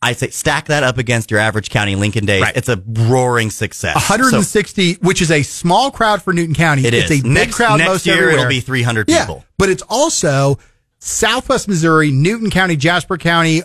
I 0.04 0.14
say 0.14 0.30
stack 0.32 0.66
that 0.68 0.84
up 0.84 0.98
against 0.98 1.30
your 1.30 1.40
average 1.40 1.70
county 1.70 1.96
Lincoln 1.96 2.26
days. 2.26 2.42
Right. 2.42 2.56
It's 2.58 2.70
a 2.70 2.82
roaring 2.88 3.52
success. 3.52 3.94
So- 3.94 4.14
160, 4.16 4.94
which 4.96 5.22
is 5.22 5.30
a 5.32 5.44
small 5.44 5.92
crowd 5.92 6.24
for 6.24 6.34
Newton 6.34 6.56
County. 6.56 6.86
It 6.86 6.94
it's 6.94 7.12
is. 7.12 7.20
a 7.20 7.24
big 7.24 7.32
Next- 7.32 7.56
crowd 7.56 7.78
next 7.78 7.90
most 7.90 8.06
year 8.08 8.16
everywhere. 8.16 8.40
it'll 8.40 8.50
be 8.50 8.62
300 8.62 9.10
yeah, 9.10 9.20
people. 9.26 9.46
But 9.60 9.70
it's 9.70 9.84
also 9.90 10.58
Southwest 11.00 11.68
Missouri, 11.68 12.12
Newton 12.12 12.50
County, 12.50 12.76
Jasper 12.76 13.18
County, 13.18 13.62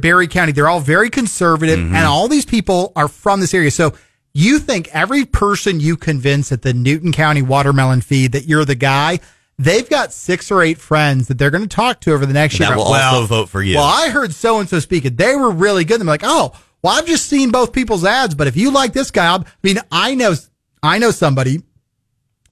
Barry 0.00 0.28
County. 0.28 0.52
They're 0.52 0.68
all 0.68 0.80
very 0.80 1.10
conservative, 1.10 1.78
Mm-hmm. 1.78 1.94
and 1.94 2.06
all 2.06 2.28
these 2.28 2.44
people 2.44 2.92
are 2.94 3.08
from 3.08 3.40
this 3.40 3.54
area. 3.54 3.70
So 3.70 3.94
you 4.34 4.58
think 4.58 4.88
every 4.92 5.24
person 5.24 5.80
you 5.80 5.96
convince 5.96 6.52
at 6.52 6.62
the 6.62 6.74
Newton 6.74 7.10
County 7.12 7.42
watermelon 7.42 8.00
feed 8.02 8.32
that 8.32 8.44
you're 8.46 8.64
the 8.64 8.74
guy, 8.74 9.20
they've 9.58 9.88
got 9.88 10.12
six 10.12 10.50
or 10.50 10.62
eight 10.62 10.78
friends 10.78 11.28
that 11.28 11.38
they're 11.38 11.50
going 11.50 11.62
to 11.62 11.68
talk 11.76 12.00
to 12.02 12.12
over 12.12 12.26
the 12.26 12.32
next 12.32 12.58
year. 12.58 12.68
That 12.68 12.76
will 12.76 12.90
Well, 12.90 13.14
also 13.16 13.26
vote 13.26 13.48
for 13.48 13.62
you. 13.62 13.76
Well, 13.76 13.84
I 13.84 14.08
heard 14.10 14.32
so 14.32 14.58
and 14.58 14.68
so 14.68 14.80
speak 14.80 15.04
it. 15.04 15.16
They 15.16 15.34
were 15.36 15.50
really 15.50 15.84
good. 15.84 16.00
I'm 16.00 16.06
like, 16.06 16.22
oh, 16.24 16.52
well, 16.82 16.98
I've 16.98 17.06
just 17.06 17.26
seen 17.28 17.50
both 17.50 17.72
people's 17.72 18.04
ads, 18.04 18.34
but 18.34 18.46
if 18.46 18.56
you 18.56 18.70
like 18.70 18.92
this 18.92 19.10
guy, 19.10 19.26
I'll- 19.26 19.44
I 19.46 19.50
mean, 19.62 19.78
I 19.90 20.14
know, 20.14 20.34
I 20.82 20.98
know 20.98 21.10
somebody, 21.10 21.62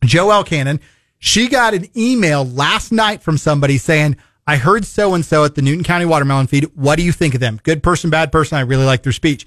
Joelle 0.02 0.47
Cannon. 0.47 0.80
She 1.18 1.49
got 1.49 1.75
an 1.75 1.87
email 1.97 2.44
last 2.44 2.90
night 2.92 3.23
from 3.23 3.38
somebody 3.38 3.78
saying, 3.78 4.16
I 4.47 4.56
heard 4.56 4.85
so 4.85 5.14
and 5.14 5.25
so 5.25 5.44
at 5.44 5.54
the 5.54 5.62
Newton 5.62 5.85
County 5.85 6.04
Watermelon 6.04 6.49
Feed. 6.49 6.64
What 6.75 6.97
do 6.97 7.04
you 7.04 7.12
think 7.12 7.35
of 7.35 7.40
them? 7.40 7.61
Good 7.62 7.82
person, 7.82 8.11
bad 8.11 8.32
person. 8.32 8.59
I 8.59 8.62
really 8.62 8.85
like 8.85 9.02
their 9.04 9.12
speech. 9.12 9.47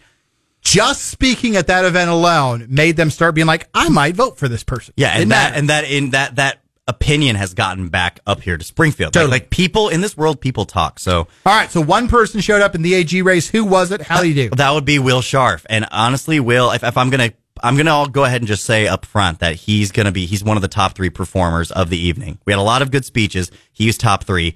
Just 0.62 1.06
speaking 1.08 1.58
at 1.58 1.68
that 1.68 1.84
event 1.86 2.10
alone 2.10 2.68
made 2.70 2.96
them 2.96 3.10
start 3.12 3.36
being 3.36 3.46
like, 3.46 3.68
I 3.74 3.90
might 3.90 4.16
vote 4.16 4.38
for 4.38 4.48
this 4.48 4.64
person. 4.64 4.94
Yeah, 4.98 5.10
and 5.14 5.32
that 5.32 5.56
and 5.56 5.70
that 5.70 5.84
in 5.84 6.12
that 6.12 6.38
that 6.38 6.60
opinion 6.88 7.36
has 7.36 7.54
gotten 7.54 7.90
back 7.90 8.20
up 8.28 8.42
here 8.42 8.58
to 8.58 8.64
Springfield. 8.64 9.14
Totally. 9.14 9.32
Like, 9.32 9.44
like 9.44 9.50
people 9.50 9.90
in 9.90 10.02
this 10.02 10.16
world, 10.16 10.40
people 10.40 10.66
talk. 10.66 11.00
So 11.00 11.20
All 11.20 11.28
right, 11.46 11.70
so 11.72 11.82
one 11.82 12.08
person 12.08 12.42
showed 12.42 12.62
up 12.62 12.76
in 12.76 12.82
the 12.82 12.94
AG 12.94 13.22
race. 13.22 13.50
Who 13.50 13.66
was 13.66 13.92
it? 13.92 14.02
How 14.02 14.22
do 14.22 14.30
you 14.30 14.50
do? 14.50 14.56
that 14.56 14.72
would 14.72 14.86
be 14.86 15.00
Will 15.00 15.22
Scharf. 15.22 15.66
And 15.70 15.86
honestly, 15.92 16.40
Will, 16.40 16.72
if, 16.72 16.84
if 16.84 16.98
I'm 16.98 17.10
gonna, 17.10 17.32
I'm 17.64 17.76
gonna 17.76 17.92
all 17.92 18.08
go 18.08 18.24
ahead 18.24 18.42
and 18.42 18.48
just 18.48 18.66
say 18.66 18.88
up 18.88 19.06
front 19.06 19.40
that 19.40 19.56
he's 19.56 19.92
gonna 19.92 20.12
be, 20.12 20.26
he's 20.26 20.44
one 20.44 20.58
of 20.58 20.62
the 20.62 20.68
top 20.68 20.96
three 20.96 21.10
performers 21.10 21.72
of 21.72 21.90
the 21.90 21.98
evening. 21.98 22.38
We 22.46 22.54
had 22.54 22.60
a 22.60 22.64
lot 22.64 22.82
of 22.82 22.92
good 22.92 23.06
speeches. 23.06 23.52
He 23.72 23.88
was 23.88 23.98
top 23.98 24.24
three. 24.24 24.54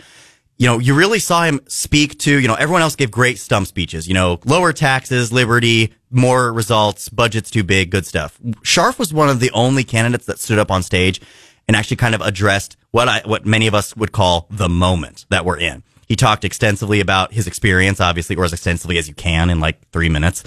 You 0.57 0.67
know, 0.67 0.77
you 0.77 0.93
really 0.93 1.19
saw 1.19 1.45
him 1.45 1.61
speak 1.67 2.19
to, 2.19 2.37
you 2.37 2.49
know, 2.49 2.53
everyone 2.55 2.81
else 2.81 2.97
gave 2.97 3.09
great 3.09 3.39
stump 3.39 3.65
speeches, 3.65 4.09
you 4.09 4.13
know, 4.13 4.41
lower 4.43 4.73
taxes, 4.73 5.31
liberty, 5.31 5.93
more 6.11 6.51
results, 6.51 7.07
budget's 7.07 7.49
too 7.49 7.63
big, 7.63 7.91
good 7.91 8.05
stuff. 8.05 8.37
Scharf 8.63 8.99
was 8.99 9.13
one 9.13 9.29
of 9.29 9.39
the 9.39 9.51
only 9.51 9.85
candidates 9.85 10.25
that 10.25 10.37
stood 10.37 10.59
up 10.59 10.69
on 10.69 10.83
stage 10.83 11.21
and 11.69 11.75
actually 11.75 11.97
kind 11.97 12.15
of 12.15 12.21
addressed 12.21 12.77
what 12.89 13.07
I, 13.07 13.21
what 13.25 13.45
many 13.45 13.67
of 13.67 13.75
us 13.75 13.95
would 13.95 14.11
call 14.11 14.47
the 14.49 14.67
moment 14.67 15.27
that 15.29 15.45
we're 15.45 15.59
in. 15.59 15.83
He 16.07 16.15
talked 16.15 16.43
extensively 16.43 16.99
about 16.99 17.31
his 17.31 17.45
experience, 17.45 18.01
obviously, 18.01 18.35
or 18.35 18.43
as 18.43 18.53
extensively 18.53 18.97
as 18.97 19.07
you 19.07 19.13
can 19.13 19.51
in 19.51 19.59
like 19.59 19.87
three 19.91 20.09
minutes. 20.09 20.43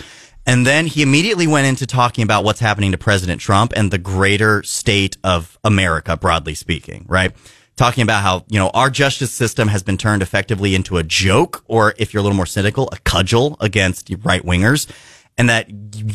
And 0.47 0.67
then 0.67 0.89
he 0.89 1.01
immediately 1.01 1.47
went 1.47 1.69
into 1.69 1.87
talking 1.87 2.25
about 2.25 2.43
what's 2.43 2.59
happening 2.59 2.91
to 2.91 2.99
President 2.99 3.41
Trump 3.41 3.73
and 3.77 3.93
the 3.93 3.99
greater 3.99 4.65
state 4.65 5.17
of 5.23 5.57
America, 5.63 6.17
broadly 6.17 6.57
speaking, 6.57 7.05
right? 7.07 7.31
Talking 7.77 8.03
about 8.03 8.25
how, 8.25 8.45
you 8.49 8.59
know, 8.59 8.71
our 8.71 8.91
justice 8.91 9.31
system 9.31 9.69
has 9.69 9.85
been 9.85 9.97
turned 9.97 10.23
effectively 10.23 10.75
into 10.75 10.97
a 10.97 11.05
joke, 11.05 11.63
or 11.69 11.95
if 11.99 12.13
you're 12.13 12.21
a 12.23 12.25
little 12.25 12.37
more 12.37 12.47
cynical, 12.47 12.89
a 12.91 12.99
cudgel 13.05 13.57
against 13.61 14.11
right 14.25 14.43
wingers. 14.43 14.91
And 15.39 15.49
that 15.49 15.67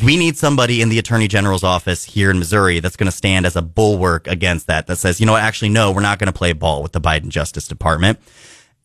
we 0.04 0.16
need 0.16 0.38
somebody 0.38 0.82
in 0.82 0.90
the 0.90 1.00
attorney 1.00 1.28
general's 1.28 1.64
office 1.64 2.04
here 2.04 2.30
in 2.30 2.38
Missouri 2.38 2.80
that's 2.80 2.96
going 2.96 3.10
to 3.10 3.18
stand 3.18 3.48
as 3.48 3.56
a 3.56 3.64
bulwark 3.64 4.28
against 4.28 4.68
that, 4.68 4.86
that 4.88 4.98
says, 4.98 5.20
you 5.20 5.26
know 5.26 5.32
what, 5.32 5.42
actually, 5.42 5.70
no, 5.70 5.92
we're 5.92 6.02
not 6.02 6.20
going 6.20 6.32
to 6.32 6.38
play 6.38 6.54
ball 6.54 6.84
with 6.84 6.92
the 6.92 7.02
Biden 7.02 7.30
Justice 7.30 7.68
Department. 7.68 8.20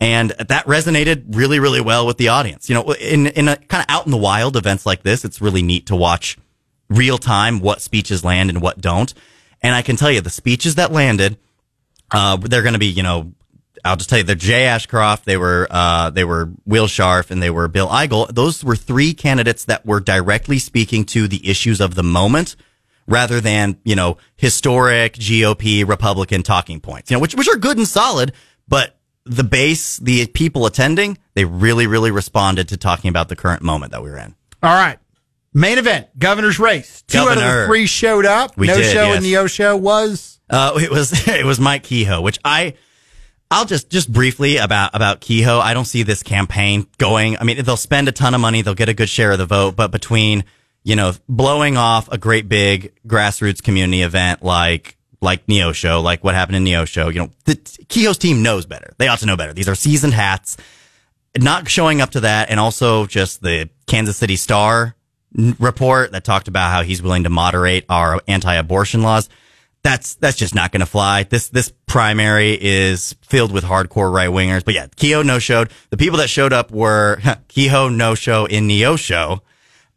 And 0.00 0.30
that 0.30 0.64
resonated 0.66 1.36
really, 1.36 1.60
really 1.60 1.80
well 1.80 2.06
with 2.06 2.16
the 2.16 2.28
audience. 2.28 2.68
You 2.68 2.74
know, 2.76 2.92
in, 2.92 3.26
in 3.28 3.46
a 3.46 3.56
kind 3.56 3.84
of 3.86 3.94
out 3.94 4.06
in 4.06 4.10
the 4.10 4.18
wild 4.18 4.56
events 4.56 4.86
like 4.86 5.02
this, 5.02 5.24
it's 5.24 5.40
really 5.40 5.62
neat 5.62 5.86
to 5.86 5.96
watch 5.96 6.38
real 6.88 7.18
time 7.18 7.60
what 7.60 7.80
speeches 7.80 8.24
land 8.24 8.50
and 8.50 8.60
what 8.60 8.80
don't. 8.80 9.12
And 9.62 9.74
I 9.74 9.82
can 9.82 9.96
tell 9.96 10.10
you 10.10 10.20
the 10.20 10.30
speeches 10.30 10.74
that 10.74 10.92
landed, 10.92 11.38
uh, 12.10 12.36
they're 12.36 12.62
going 12.62 12.72
to 12.72 12.78
be, 12.78 12.86
you 12.86 13.02
know, 13.02 13.32
I'll 13.84 13.96
just 13.96 14.08
tell 14.08 14.18
you, 14.18 14.24
they're 14.24 14.36
Jay 14.36 14.64
Ashcroft, 14.66 15.24
they 15.24 15.36
were, 15.36 15.66
uh, 15.70 16.10
they 16.10 16.24
were 16.24 16.50
Will 16.64 16.86
Scharf, 16.86 17.30
and 17.30 17.42
they 17.42 17.50
were 17.50 17.66
Bill 17.68 17.88
Eigel. 17.88 18.32
Those 18.32 18.62
were 18.62 18.76
three 18.76 19.12
candidates 19.12 19.64
that 19.64 19.84
were 19.84 20.00
directly 20.00 20.58
speaking 20.58 21.04
to 21.06 21.26
the 21.26 21.48
issues 21.48 21.80
of 21.80 21.94
the 21.94 22.02
moment 22.02 22.54
rather 23.08 23.40
than, 23.40 23.78
you 23.84 23.96
know, 23.96 24.18
historic 24.36 25.14
GOP 25.14 25.86
Republican 25.86 26.42
talking 26.42 26.80
points, 26.80 27.10
you 27.10 27.16
know, 27.16 27.20
which, 27.20 27.34
which 27.34 27.48
are 27.48 27.56
good 27.56 27.76
and 27.76 27.88
solid, 27.88 28.32
but 28.68 28.96
the 29.24 29.44
base, 29.44 29.96
the 29.98 30.26
people 30.28 30.66
attending, 30.66 31.18
they 31.34 31.44
really, 31.44 31.86
really 31.86 32.10
responded 32.10 32.68
to 32.68 32.76
talking 32.76 33.08
about 33.08 33.28
the 33.28 33.36
current 33.36 33.62
moment 33.62 33.92
that 33.92 34.02
we 34.02 34.10
were 34.10 34.18
in. 34.18 34.34
All 34.62 34.74
right. 34.74 34.98
Main 35.54 35.78
event, 35.78 36.08
governor's 36.18 36.58
race. 36.58 37.02
Two 37.02 37.18
out 37.18 37.36
of 37.36 37.42
the 37.42 37.64
three 37.66 37.86
showed 37.86 38.24
up. 38.24 38.56
We 38.56 38.68
no 38.68 38.76
did, 38.76 38.92
show 38.92 39.08
yes. 39.08 39.16
in 39.18 39.22
the 39.22 39.36
O 39.36 39.46
show 39.46 39.76
was 39.76 40.40
Uh, 40.48 40.78
it 40.82 40.90
was 40.90 41.12
it 41.28 41.44
was 41.44 41.60
Mike 41.60 41.82
Kehoe, 41.82 42.22
which 42.22 42.38
I 42.42 42.74
I'll 43.52 43.66
just 43.66 43.90
just 43.90 44.10
briefly 44.10 44.56
about 44.56 44.94
about 44.94 45.20
Kehoe. 45.20 45.58
I 45.58 45.74
don't 45.74 45.84
see 45.84 46.02
this 46.04 46.22
campaign 46.22 46.86
going. 46.96 47.36
I 47.36 47.44
mean, 47.44 47.62
they'll 47.62 47.76
spend 47.76 48.08
a 48.08 48.12
ton 48.12 48.34
of 48.34 48.40
money, 48.40 48.62
they'll 48.62 48.74
get 48.74 48.88
a 48.88 48.94
good 48.94 49.10
share 49.10 49.32
of 49.32 49.38
the 49.38 49.44
vote, 49.44 49.76
but 49.76 49.90
between 49.90 50.44
you 50.84 50.96
know 50.96 51.12
blowing 51.28 51.76
off 51.76 52.10
a 52.10 52.16
great 52.16 52.48
big 52.48 52.94
grassroots 53.06 53.62
community 53.62 54.00
event 54.00 54.42
like 54.42 54.96
like 55.20 55.46
Neo 55.48 55.72
Show, 55.72 56.00
like 56.00 56.24
what 56.24 56.34
happened 56.34 56.56
in 56.56 56.64
Neo 56.64 56.86
Show, 56.86 57.10
you 57.10 57.20
know, 57.20 57.30
the 57.44 57.54
Kehoe's 57.88 58.18
team 58.18 58.42
knows 58.42 58.64
better. 58.64 58.94
They 58.98 59.06
ought 59.08 59.18
to 59.20 59.26
know 59.26 59.36
better. 59.36 59.52
These 59.52 59.68
are 59.68 59.74
seasoned 59.74 60.14
hats. 60.14 60.56
Not 61.38 61.68
showing 61.68 62.00
up 62.00 62.10
to 62.10 62.20
that, 62.20 62.50
and 62.50 62.58
also 62.58 63.06
just 63.06 63.42
the 63.42 63.68
Kansas 63.86 64.16
City 64.16 64.36
Star 64.36 64.96
report 65.34 66.12
that 66.12 66.24
talked 66.24 66.48
about 66.48 66.72
how 66.72 66.82
he's 66.82 67.02
willing 67.02 67.24
to 67.24 67.30
moderate 67.30 67.84
our 67.88 68.20
anti-abortion 68.26 69.02
laws 69.02 69.28
that's 69.82 70.14
that's 70.16 70.36
just 70.36 70.54
not 70.54 70.70
going 70.72 70.80
to 70.80 70.86
fly. 70.86 71.24
This 71.24 71.48
this 71.48 71.72
primary 71.86 72.56
is 72.60 73.14
filled 73.22 73.52
with 73.52 73.64
hardcore 73.64 74.12
right 74.12 74.28
wingers. 74.28 74.64
But 74.64 74.74
yeah, 74.74 74.86
Kehoe 74.94 75.22
no 75.22 75.38
showed. 75.38 75.70
The 75.90 75.96
people 75.96 76.18
that 76.18 76.28
showed 76.30 76.52
up 76.52 76.70
were 76.70 77.20
Kehoe 77.48 77.88
no 77.88 78.14
show 78.14 78.46
in 78.46 78.66
Neo 78.68 78.94
show, 78.96 79.42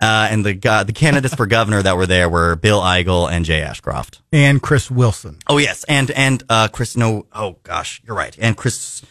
uh, 0.01 0.27
and 0.32 0.46
the 0.46 0.60
uh, 0.70 0.84
the 0.84 0.94
candidates 0.94 1.36
for 1.36 1.46
governor 1.46 1.82
that 1.84 1.98
were 1.98 2.08
there 2.08 2.27
were 2.30 2.56
Bill 2.56 2.82
Eigel 2.82 3.32
and 3.32 3.46
Jay 3.46 3.62
Ashcroft. 3.62 4.22
and 4.32 4.62
Chris 4.62 4.89
Wilson. 4.89 5.38
Oh 5.48 5.58
yes, 5.60 5.84
and 5.86 6.10
and 6.12 6.44
uh, 6.50 6.68
Chris 6.68 6.98
no. 6.98 7.27
Oh 7.32 7.58
gosh, 7.63 8.01
you're 8.06 8.15
right. 8.18 8.36
And 8.39 8.58
Chris, 8.58 9.04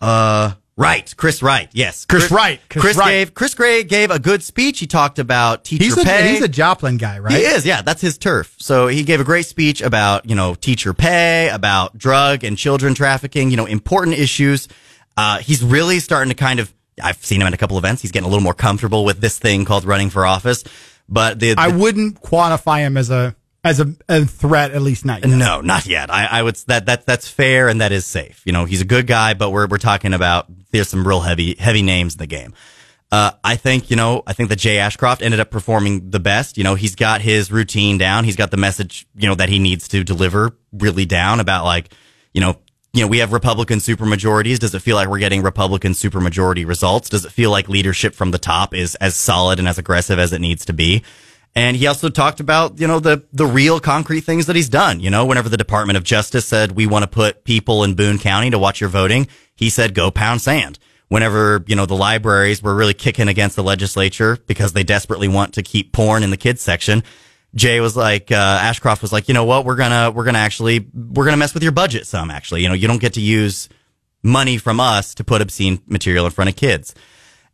uh, 0.00 0.52
right, 0.80 1.14
Chris 1.16 1.42
Wright. 1.42 1.68
Yes, 1.72 2.04
Chris 2.06 2.30
Wright, 2.30 2.60
Chris 2.68 2.82
Chris, 2.82 2.96
Wright. 2.96 3.10
gave 3.10 3.34
Chris 3.34 3.54
Gray 3.54 3.84
gave 3.84 4.10
a 4.10 4.18
good 4.18 4.42
speech. 4.42 4.80
He 4.80 4.86
talked 4.86 5.18
about 5.18 5.64
teacher 5.64 5.84
He's 5.84 5.98
a 5.98 6.04
pay. 6.04 6.32
he's 6.32 6.42
a 6.42 6.48
Joplin 6.48 6.96
guy, 6.96 7.18
right? 7.18 7.34
He 7.34 7.40
is, 7.42 7.64
yeah. 7.66 7.82
That's 7.82 8.00
his 8.00 8.18
turf. 8.18 8.54
So 8.58 8.88
he 8.88 9.02
gave 9.02 9.20
a 9.20 9.24
great 9.24 9.46
speech 9.46 9.80
about, 9.82 10.28
you 10.28 10.34
know, 10.34 10.54
teacher 10.54 10.94
pay, 10.94 11.48
about 11.50 11.96
drug 11.96 12.42
and 12.44 12.56
children 12.56 12.94
trafficking, 12.94 13.50
you 13.50 13.56
know, 13.56 13.66
important 13.66 14.18
issues. 14.18 14.68
Uh, 15.16 15.38
he's 15.38 15.62
really 15.62 16.00
starting 16.00 16.30
to 16.30 16.34
kind 16.36 16.60
of, 16.60 16.72
I've 17.02 17.24
seen 17.24 17.40
him 17.40 17.46
at 17.46 17.54
a 17.54 17.58
couple 17.58 17.76
events. 17.78 18.02
He's 18.02 18.10
getting 18.10 18.26
a 18.26 18.30
little 18.30 18.42
more 18.42 18.54
comfortable 18.54 19.04
with 19.04 19.20
this 19.20 19.38
thing 19.38 19.64
called 19.64 19.84
running 19.84 20.10
for 20.10 20.24
office. 20.24 20.64
But 21.08 21.40
the, 21.40 21.54
I 21.58 21.68
wouldn't 21.68 22.22
quantify 22.22 22.78
him 22.80 22.96
as 22.96 23.10
a 23.10 23.34
as 23.62 23.80
a, 23.80 23.94
a 24.08 24.24
threat, 24.24 24.70
at 24.72 24.82
least 24.82 25.04
not 25.04 25.20
yet. 25.20 25.36
no, 25.36 25.60
not 25.60 25.86
yet. 25.86 26.10
I, 26.10 26.26
I 26.26 26.42
would, 26.42 26.56
that, 26.66 26.86
that, 26.86 27.06
that's 27.06 27.28
fair 27.28 27.68
and 27.68 27.80
that 27.80 27.92
is 27.92 28.06
safe. 28.06 28.42
You 28.44 28.52
know, 28.52 28.64
he's 28.64 28.80
a 28.80 28.86
good 28.86 29.06
guy, 29.06 29.34
but 29.34 29.50
we're, 29.50 29.66
we're 29.66 29.78
talking 29.78 30.14
about, 30.14 30.46
there's 30.70 30.88
some 30.88 31.06
real 31.06 31.20
heavy, 31.20 31.56
heavy 31.58 31.82
names 31.82 32.14
in 32.14 32.18
the 32.18 32.26
game. 32.26 32.54
Uh, 33.12 33.32
I 33.42 33.56
think, 33.56 33.90
you 33.90 33.96
know, 33.96 34.22
I 34.26 34.32
think 34.32 34.50
that 34.50 34.58
Jay 34.60 34.78
Ashcroft 34.78 35.20
ended 35.20 35.40
up 35.40 35.50
performing 35.50 36.10
the 36.10 36.20
best. 36.20 36.56
You 36.56 36.64
know, 36.64 36.76
he's 36.76 36.94
got 36.94 37.20
his 37.20 37.50
routine 37.50 37.98
down. 37.98 38.24
He's 38.24 38.36
got 38.36 38.52
the 38.52 38.56
message, 38.56 39.06
you 39.16 39.28
know, 39.28 39.34
that 39.34 39.48
he 39.48 39.58
needs 39.58 39.88
to 39.88 40.04
deliver 40.04 40.56
really 40.72 41.06
down 41.06 41.40
about 41.40 41.64
like, 41.64 41.92
you 42.32 42.40
know, 42.40 42.56
you 42.92 43.02
know, 43.02 43.08
we 43.08 43.18
have 43.18 43.32
Republican 43.32 43.78
supermajorities. 43.78 44.58
Does 44.58 44.74
it 44.74 44.80
feel 44.80 44.96
like 44.96 45.08
we're 45.08 45.18
getting 45.18 45.42
Republican 45.42 45.92
supermajority 45.92 46.66
results? 46.66 47.08
Does 47.08 47.24
it 47.24 47.30
feel 47.30 47.50
like 47.50 47.68
leadership 47.68 48.14
from 48.14 48.30
the 48.32 48.38
top 48.38 48.74
is 48.74 48.94
as 48.96 49.14
solid 49.14 49.58
and 49.58 49.68
as 49.68 49.78
aggressive 49.78 50.18
as 50.18 50.32
it 50.32 50.40
needs 50.40 50.64
to 50.64 50.72
be? 50.72 51.02
And 51.54 51.76
he 51.76 51.86
also 51.88 52.08
talked 52.08 52.38
about, 52.38 52.78
you 52.78 52.86
know, 52.86 53.00
the, 53.00 53.24
the 53.32 53.46
real 53.46 53.80
concrete 53.80 54.20
things 54.20 54.46
that 54.46 54.54
he's 54.54 54.68
done. 54.68 55.00
You 55.00 55.10
know, 55.10 55.26
whenever 55.26 55.48
the 55.48 55.56
Department 55.56 55.96
of 55.96 56.04
Justice 56.04 56.46
said, 56.46 56.72
we 56.72 56.86
want 56.86 57.02
to 57.02 57.08
put 57.08 57.44
people 57.44 57.82
in 57.82 57.94
Boone 57.94 58.18
County 58.18 58.50
to 58.50 58.58
watch 58.58 58.80
your 58.80 58.90
voting, 58.90 59.26
he 59.56 59.68
said, 59.68 59.94
go 59.94 60.10
pound 60.10 60.40
sand. 60.40 60.78
Whenever, 61.08 61.64
you 61.66 61.74
know, 61.74 61.86
the 61.86 61.96
libraries 61.96 62.62
were 62.62 62.74
really 62.74 62.94
kicking 62.94 63.26
against 63.26 63.56
the 63.56 63.64
legislature 63.64 64.38
because 64.46 64.74
they 64.74 64.84
desperately 64.84 65.26
want 65.26 65.54
to 65.54 65.62
keep 65.62 65.92
porn 65.92 66.22
in 66.22 66.30
the 66.30 66.36
kids 66.36 66.62
section, 66.62 67.02
Jay 67.56 67.80
was 67.80 67.96
like, 67.96 68.30
uh, 68.30 68.36
Ashcroft 68.62 69.02
was 69.02 69.12
like, 69.12 69.26
you 69.26 69.34
know 69.34 69.44
what? 69.44 69.64
We're 69.64 69.74
gonna, 69.74 70.12
we're 70.12 70.24
gonna 70.24 70.38
actually, 70.38 70.86
we're 70.94 71.24
gonna 71.24 71.36
mess 71.36 71.52
with 71.52 71.64
your 71.64 71.72
budget 71.72 72.06
some, 72.06 72.30
actually. 72.30 72.62
You 72.62 72.68
know, 72.68 72.74
you 72.74 72.86
don't 72.86 73.00
get 73.00 73.14
to 73.14 73.20
use 73.20 73.68
money 74.22 74.56
from 74.56 74.78
us 74.78 75.14
to 75.16 75.24
put 75.24 75.42
obscene 75.42 75.82
material 75.88 76.26
in 76.26 76.30
front 76.30 76.48
of 76.48 76.54
kids. 76.54 76.94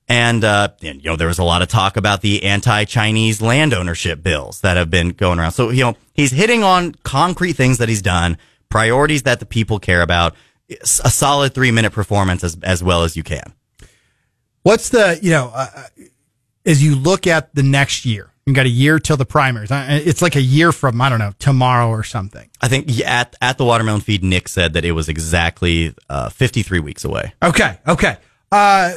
And, 0.09 0.45
uh, 0.45 0.69
and, 0.83 1.03
you 1.03 1.11
know, 1.11 1.17
there 1.17 1.27
was 1.27 1.39
a 1.39 1.45
lot 1.45 1.63
of 1.63 1.69
talk 1.69 1.97
about 1.97 2.21
the 2.21 2.45
anti-Chinese 2.45 3.43
land 3.43 3.75
ownership 3.75 4.23
bills 4.23 4.61
that 4.61 4.77
have 4.77 4.89
been 4.89 5.11
going 5.11 5.41
around. 5.41 5.53
So, 5.53 5.71
you 5.71 5.83
know, 5.83 5.97
he's 6.15 6.31
hitting 6.31 6.63
on 6.63 6.95
concrete 7.03 7.55
things 7.55 7.79
that 7.79 7.89
he's 7.89 8.03
done, 8.03 8.39
priorities 8.69 9.25
that 9.25 9.41
the 9.41 9.47
people 9.47 9.81
care 9.81 10.03
about, 10.03 10.37
a 10.71 11.11
solid 11.11 11.55
three 11.55 11.71
minute 11.71 11.93
performance 11.93 12.45
as, 12.45 12.57
as 12.63 12.83
well 12.83 13.03
as 13.03 13.17
you 13.17 13.23
can. 13.23 13.53
What's 14.67 14.89
the 14.89 15.17
you 15.23 15.31
know 15.31 15.53
uh, 15.55 15.69
uh, 15.77 15.83
as 16.65 16.83
you 16.83 16.97
look 16.97 17.29
at 17.29 17.55
the 17.55 17.63
next 17.63 18.05
year? 18.05 18.33
You 18.47 18.53
got 18.53 18.67
a 18.67 18.69
year 18.69 18.99
till 18.99 19.17
the 19.17 19.25
primaries. 19.25 19.69
It's 19.71 20.23
like 20.23 20.35
a 20.35 20.41
year 20.41 20.73
from 20.73 21.01
I 21.01 21.09
don't 21.09 21.21
know 21.21 21.33
tomorrow 21.39 21.89
or 21.89 22.03
something. 22.03 22.51
I 22.61 22.67
think 22.67 22.91
at, 23.01 23.37
at 23.41 23.59
the 23.59 23.65
watermelon 23.65 24.01
feed, 24.01 24.25
Nick 24.25 24.49
said 24.49 24.73
that 24.73 24.85
it 24.85 24.91
was 24.91 25.09
exactly, 25.09 25.95
uh, 26.09 26.31
53 26.31 26.81
weeks 26.81 27.05
away. 27.05 27.33
Okay, 27.43 27.79
okay. 27.87 28.17
Uh, 28.51 28.95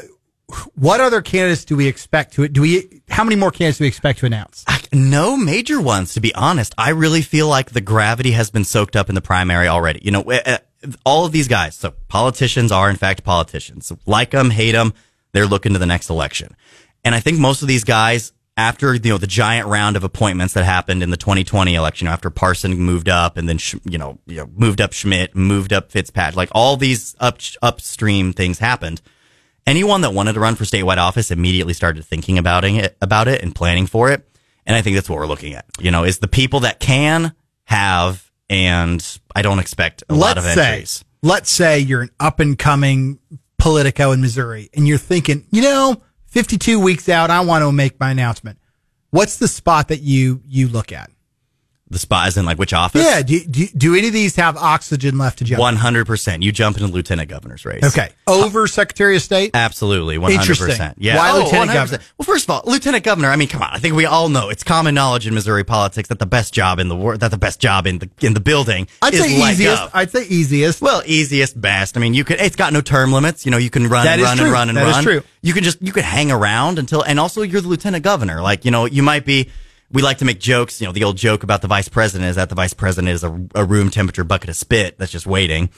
what 0.75 0.99
other 0.99 1.21
candidates 1.21 1.65
do 1.65 1.75
we 1.75 1.87
expect 1.87 2.33
to? 2.33 2.47
Do 2.47 2.61
we? 2.61 3.01
How 3.09 3.23
many 3.23 3.35
more 3.35 3.51
candidates 3.51 3.77
do 3.77 3.83
we 3.83 3.87
expect 3.87 4.19
to 4.19 4.25
announce? 4.25 4.63
No 4.91 5.37
major 5.37 5.79
ones, 5.79 6.13
to 6.15 6.21
be 6.21 6.33
honest. 6.33 6.73
I 6.77 6.89
really 6.89 7.21
feel 7.21 7.47
like 7.47 7.71
the 7.71 7.81
gravity 7.81 8.31
has 8.31 8.49
been 8.49 8.63
soaked 8.63 8.95
up 8.95 9.09
in 9.09 9.15
the 9.15 9.21
primary 9.21 9.67
already. 9.67 10.01
You 10.03 10.11
know, 10.11 10.23
uh, 10.23 10.57
all 11.05 11.25
of 11.25 11.31
these 11.31 11.47
guys, 11.47 11.75
so 11.75 11.93
politicians 12.07 12.71
are 12.71 12.89
in 12.89 12.95
fact 12.95 13.23
politicians. 13.23 13.91
Like 14.05 14.31
them, 14.31 14.49
hate 14.49 14.71
them, 14.71 14.93
they're 15.31 15.45
looking 15.45 15.73
to 15.73 15.79
the 15.79 15.85
next 15.85 16.09
election. 16.09 16.55
And 17.03 17.13
I 17.13 17.19
think 17.19 17.39
most 17.39 17.61
of 17.61 17.67
these 17.67 17.83
guys, 17.83 18.33
after, 18.57 18.93
you 18.95 19.11
know, 19.11 19.17
the 19.17 19.27
giant 19.27 19.67
round 19.67 19.95
of 19.95 20.03
appointments 20.03 20.53
that 20.55 20.65
happened 20.65 21.03
in 21.03 21.11
the 21.11 21.17
2020 21.17 21.75
election, 21.75 22.07
after 22.07 22.29
Parson 22.29 22.77
moved 22.77 23.07
up 23.07 23.37
and 23.37 23.47
then, 23.47 23.59
you 23.89 23.97
know, 23.97 24.17
you 24.25 24.37
know, 24.37 24.49
moved 24.55 24.81
up 24.81 24.93
Schmitt, 24.93 25.35
moved 25.35 25.71
up 25.71 25.91
Fitzpatrick, 25.91 26.35
like 26.35 26.49
all 26.51 26.75
these 26.75 27.15
up, 27.19 27.39
upstream 27.61 28.33
things 28.33 28.59
happened 28.59 29.01
anyone 29.69 30.01
that 30.01 30.13
wanted 30.13 30.33
to 30.33 30.39
run 30.39 30.55
for 30.55 30.63
statewide 30.63 30.97
office 30.97 31.31
immediately 31.31 31.73
started 31.73 32.03
thinking 32.03 32.37
about 32.37 32.65
it, 32.65 32.97
about 33.01 33.27
it 33.27 33.41
and 33.41 33.53
planning 33.53 33.85
for 33.85 34.11
it. 34.11 34.27
And 34.65 34.75
I 34.75 34.81
think 34.81 34.95
that's 34.95 35.09
what 35.09 35.17
we're 35.17 35.27
looking 35.27 35.53
at. 35.53 35.65
You 35.79 35.91
know, 35.91 36.03
is 36.03 36.19
the 36.19 36.27
people 36.27 36.61
that 36.61 36.79
can 36.79 37.33
have 37.65 38.29
and 38.49 39.19
I 39.35 39.43
don't 39.43 39.59
expect 39.59 40.03
a 40.09 40.13
let's 40.13 40.21
lot 40.21 40.37
of 40.37 40.43
say, 40.43 40.71
entries. 40.71 41.05
let's 41.21 41.49
say 41.49 41.79
you're 41.79 42.01
an 42.01 42.09
up 42.19 42.39
and 42.39 42.57
coming 42.57 43.19
Politico 43.59 44.11
in 44.11 44.21
Missouri 44.21 44.69
and 44.73 44.87
you're 44.87 44.97
thinking, 44.97 45.45
you 45.51 45.61
know, 45.61 46.01
52 46.27 46.79
weeks 46.79 47.09
out, 47.09 47.29
I 47.29 47.41
want 47.41 47.63
to 47.63 47.71
make 47.71 47.99
my 47.99 48.11
announcement. 48.11 48.57
What's 49.11 49.37
the 49.37 49.47
spot 49.47 49.89
that 49.89 50.01
you, 50.01 50.41
you 50.45 50.67
look 50.67 50.91
at? 50.91 51.09
The 51.91 51.97
spot 51.97 52.27
is 52.27 52.37
in 52.37 52.45
like 52.45 52.59
which 52.59 52.71
office? 52.71 53.03
Yeah. 53.03 53.23
Do, 53.23 53.43
do, 53.43 53.65
do 53.75 53.95
any 53.95 54.07
of 54.09 54.13
these 54.13 54.35
have 54.35 54.55
oxygen 54.57 55.17
left 55.17 55.39
to 55.39 55.43
jump? 55.43 55.59
One 55.59 55.75
hundred 55.75 56.05
percent. 56.05 56.43
You 56.43 56.51
jump 56.51 56.77
into 56.77 56.87
lieutenant 56.93 57.29
governor's 57.29 57.65
race. 57.65 57.83
Okay. 57.83 58.09
Over 58.27 58.67
Secretary 58.67 59.15
of 59.15 59.23
State? 59.23 59.51
Absolutely, 59.55 60.19
One 60.19 60.31
hundred 60.33 60.59
percent. 60.59 60.97
Yeah. 60.99 61.17
Why 61.17 61.31
Oh, 61.31 61.43
lieutenant 61.45 61.71
100%. 61.71 61.73
governor? 61.73 61.99
Well, 62.19 62.25
first 62.25 62.43
of 62.45 62.51
all, 62.51 62.61
lieutenant 62.65 63.03
governor. 63.03 63.29
I 63.29 63.37
mean, 63.37 63.47
come 63.47 63.63
on. 63.63 63.69
I 63.71 63.79
think 63.79 63.95
we 63.95 64.05
all 64.05 64.29
know 64.29 64.49
it's 64.49 64.63
common 64.63 64.93
knowledge 64.93 65.25
in 65.25 65.33
Missouri 65.33 65.63
politics 65.63 66.09
that 66.09 66.19
the 66.19 66.27
best 66.27 66.53
job 66.53 66.77
in 66.77 66.89
the 66.89 66.95
world, 66.95 67.21
that 67.21 67.31
the 67.31 67.39
best 67.39 67.59
job 67.59 67.87
in 67.87 67.97
the 67.97 68.09
in 68.21 68.35
the 68.35 68.39
building 68.39 68.87
I'd 69.01 69.15
is 69.15 69.21
say 69.21 69.49
easiest. 69.51 69.81
up. 69.81 69.91
I'd 69.95 70.11
say 70.11 70.25
easiest. 70.27 70.81
Well, 70.83 71.01
easiest, 71.07 71.59
best. 71.59 71.97
I 71.97 72.01
mean, 72.01 72.13
you 72.13 72.23
could. 72.23 72.39
It's 72.39 72.55
got 72.55 72.71
no 72.71 72.81
term 72.81 73.11
limits. 73.11 73.45
You 73.45 73.51
know, 73.51 73.57
you 73.57 73.71
can 73.71 73.87
run 73.87 74.05
That 74.05 74.19
and 74.19 74.21
run 74.21 74.37
true. 74.37 74.45
and 74.45 74.53
run 74.53 74.69
and 74.69 74.77
That 74.77 74.87
is 74.89 74.93
run. 74.95 75.03
true. 75.03 75.23
You 75.41 75.53
can 75.53 75.63
just 75.63 75.81
you 75.81 75.91
could 75.91 76.03
hang 76.03 76.31
around 76.31 76.77
until, 76.77 77.01
and 77.01 77.19
also 77.19 77.41
you're 77.41 77.61
the 77.61 77.67
lieutenant 77.67 78.03
governor. 78.03 78.43
Like 78.43 78.63
you 78.63 78.69
know, 78.69 78.85
you 78.85 79.01
might 79.01 79.25
be. 79.25 79.49
We 79.91 80.01
like 80.01 80.19
to 80.19 80.25
make 80.25 80.39
jokes. 80.39 80.79
You 80.81 80.87
know, 80.87 80.93
the 80.93 81.03
old 81.03 81.17
joke 81.17 81.43
about 81.43 81.61
the 81.61 81.67
vice 81.67 81.89
president 81.89 82.29
is 82.29 82.35
that 82.35 82.49
the 82.49 82.55
vice 82.55 82.73
president 82.73 83.09
is 83.09 83.23
a, 83.23 83.41
a 83.55 83.65
room 83.65 83.89
temperature 83.89 84.23
bucket 84.23 84.49
of 84.49 84.55
spit 84.55 84.97
that's 84.97 85.11
just 85.11 85.25
waiting. 85.25 85.69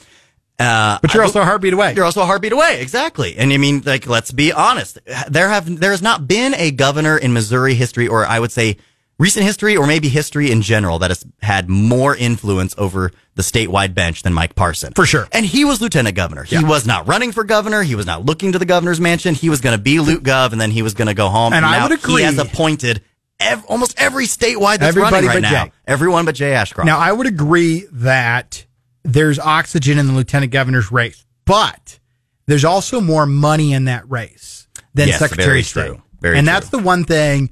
Uh, 0.60 1.00
but 1.02 1.14
you're 1.14 1.24
I- 1.24 1.26
also 1.28 1.42
a 1.42 1.46
heartbeat 1.46 1.74
away. 1.74 1.94
you're 1.96 2.06
also 2.06 2.22
a 2.22 2.26
heartbeat 2.26 2.52
away, 2.52 2.82
exactly. 2.82 3.36
And 3.38 3.52
I 3.52 3.58
mean, 3.58 3.82
like, 3.86 4.08
let's 4.08 4.32
be 4.32 4.52
honest. 4.52 5.00
There 5.30 5.50
have 5.50 5.80
there 5.80 5.92
has 5.92 6.02
not 6.02 6.28
been 6.28 6.54
a 6.56 6.72
governor 6.72 7.18
in 7.18 7.34
Missouri 7.34 7.74
history, 7.74 8.08
or 8.08 8.26
I 8.26 8.40
would 8.40 8.52
say 8.52 8.78
recent 9.18 9.46
history, 9.46 9.78
or 9.78 9.88
maybe 9.88 10.08
history 10.10 10.52
in 10.52 10.62
general, 10.62 11.00
that 11.00 11.10
has 11.10 11.26
had 11.42 11.70
more 11.70 12.16
influence 12.16 12.76
over 12.78 13.12
the 13.36 13.42
statewide 13.44 13.94
bench 13.96 14.24
than 14.24 14.34
Mike 14.34 14.56
Parson. 14.56 14.94
For 14.94 15.06
sure. 15.06 15.28
And 15.32 15.46
he 15.46 15.64
was 15.64 15.80
lieutenant 15.82 16.16
governor. 16.16 16.44
He 16.44 16.56
Yeah. 16.58 16.64
was 16.68 16.86
not 16.86 17.08
running 17.08 17.32
for 17.32 17.44
governor. 17.44 17.82
He 17.82 17.96
was 17.96 18.06
not 18.06 18.26
looking 18.26 18.52
to 18.52 18.60
the 18.60 18.66
governor's 18.66 19.00
mansion. 19.00 19.36
He 19.36 19.50
was 19.50 19.62
going 19.62 19.76
to 19.78 19.82
be 19.82 20.00
Lieutenant 20.00 20.26
Gov, 20.26 20.52
and 20.52 20.60
then 20.62 20.70
he 20.72 20.82
was 20.82 20.94
going 20.96 21.08
to 21.08 21.14
go 21.14 21.30
home. 21.30 21.54
And 21.54 21.66
I 21.66 21.78
now 21.80 21.88
would 21.88 21.98
agree. 22.00 22.18
He 22.18 22.24
has 22.24 22.38
appointed 22.38 23.02
ev- 23.42 23.66
almost 23.66 24.00
every 24.00 24.26
statewide 24.26 24.78
that's 24.80 24.96
Everybody 24.96 25.28
running 25.28 25.28
right 25.30 25.36
but 25.36 25.42
now. 25.42 25.66
Jay. 25.66 25.72
Everyone 25.88 26.26
but 26.26 26.36
Jay 26.36 26.54
Ashcroft. 26.54 26.86
Now, 26.86 27.00
I 27.00 27.12
would 27.12 27.28
agree 27.28 27.86
that 27.92 28.66
there's 29.04 29.40
oxygen 29.40 29.98
in 29.98 30.08
the 30.08 30.14
lieutenant 30.14 30.52
governor's 30.52 30.92
race, 30.92 31.26
but 31.46 32.00
there's 32.48 32.66
also 32.66 33.02
more 33.02 33.26
money 33.26 33.74
in 33.74 33.86
that 33.86 34.10
race 34.10 34.68
than 34.94 35.08
Yes, 35.10 35.20
Secretary 35.20 35.60
of 35.62 35.66
State. 35.66 35.86
true. 35.88 36.02
Very 36.22 36.38
and 36.38 36.46
true. 36.46 36.54
that's 36.54 36.70
the 36.70 36.78
one 36.80 37.04
thing, 37.04 37.50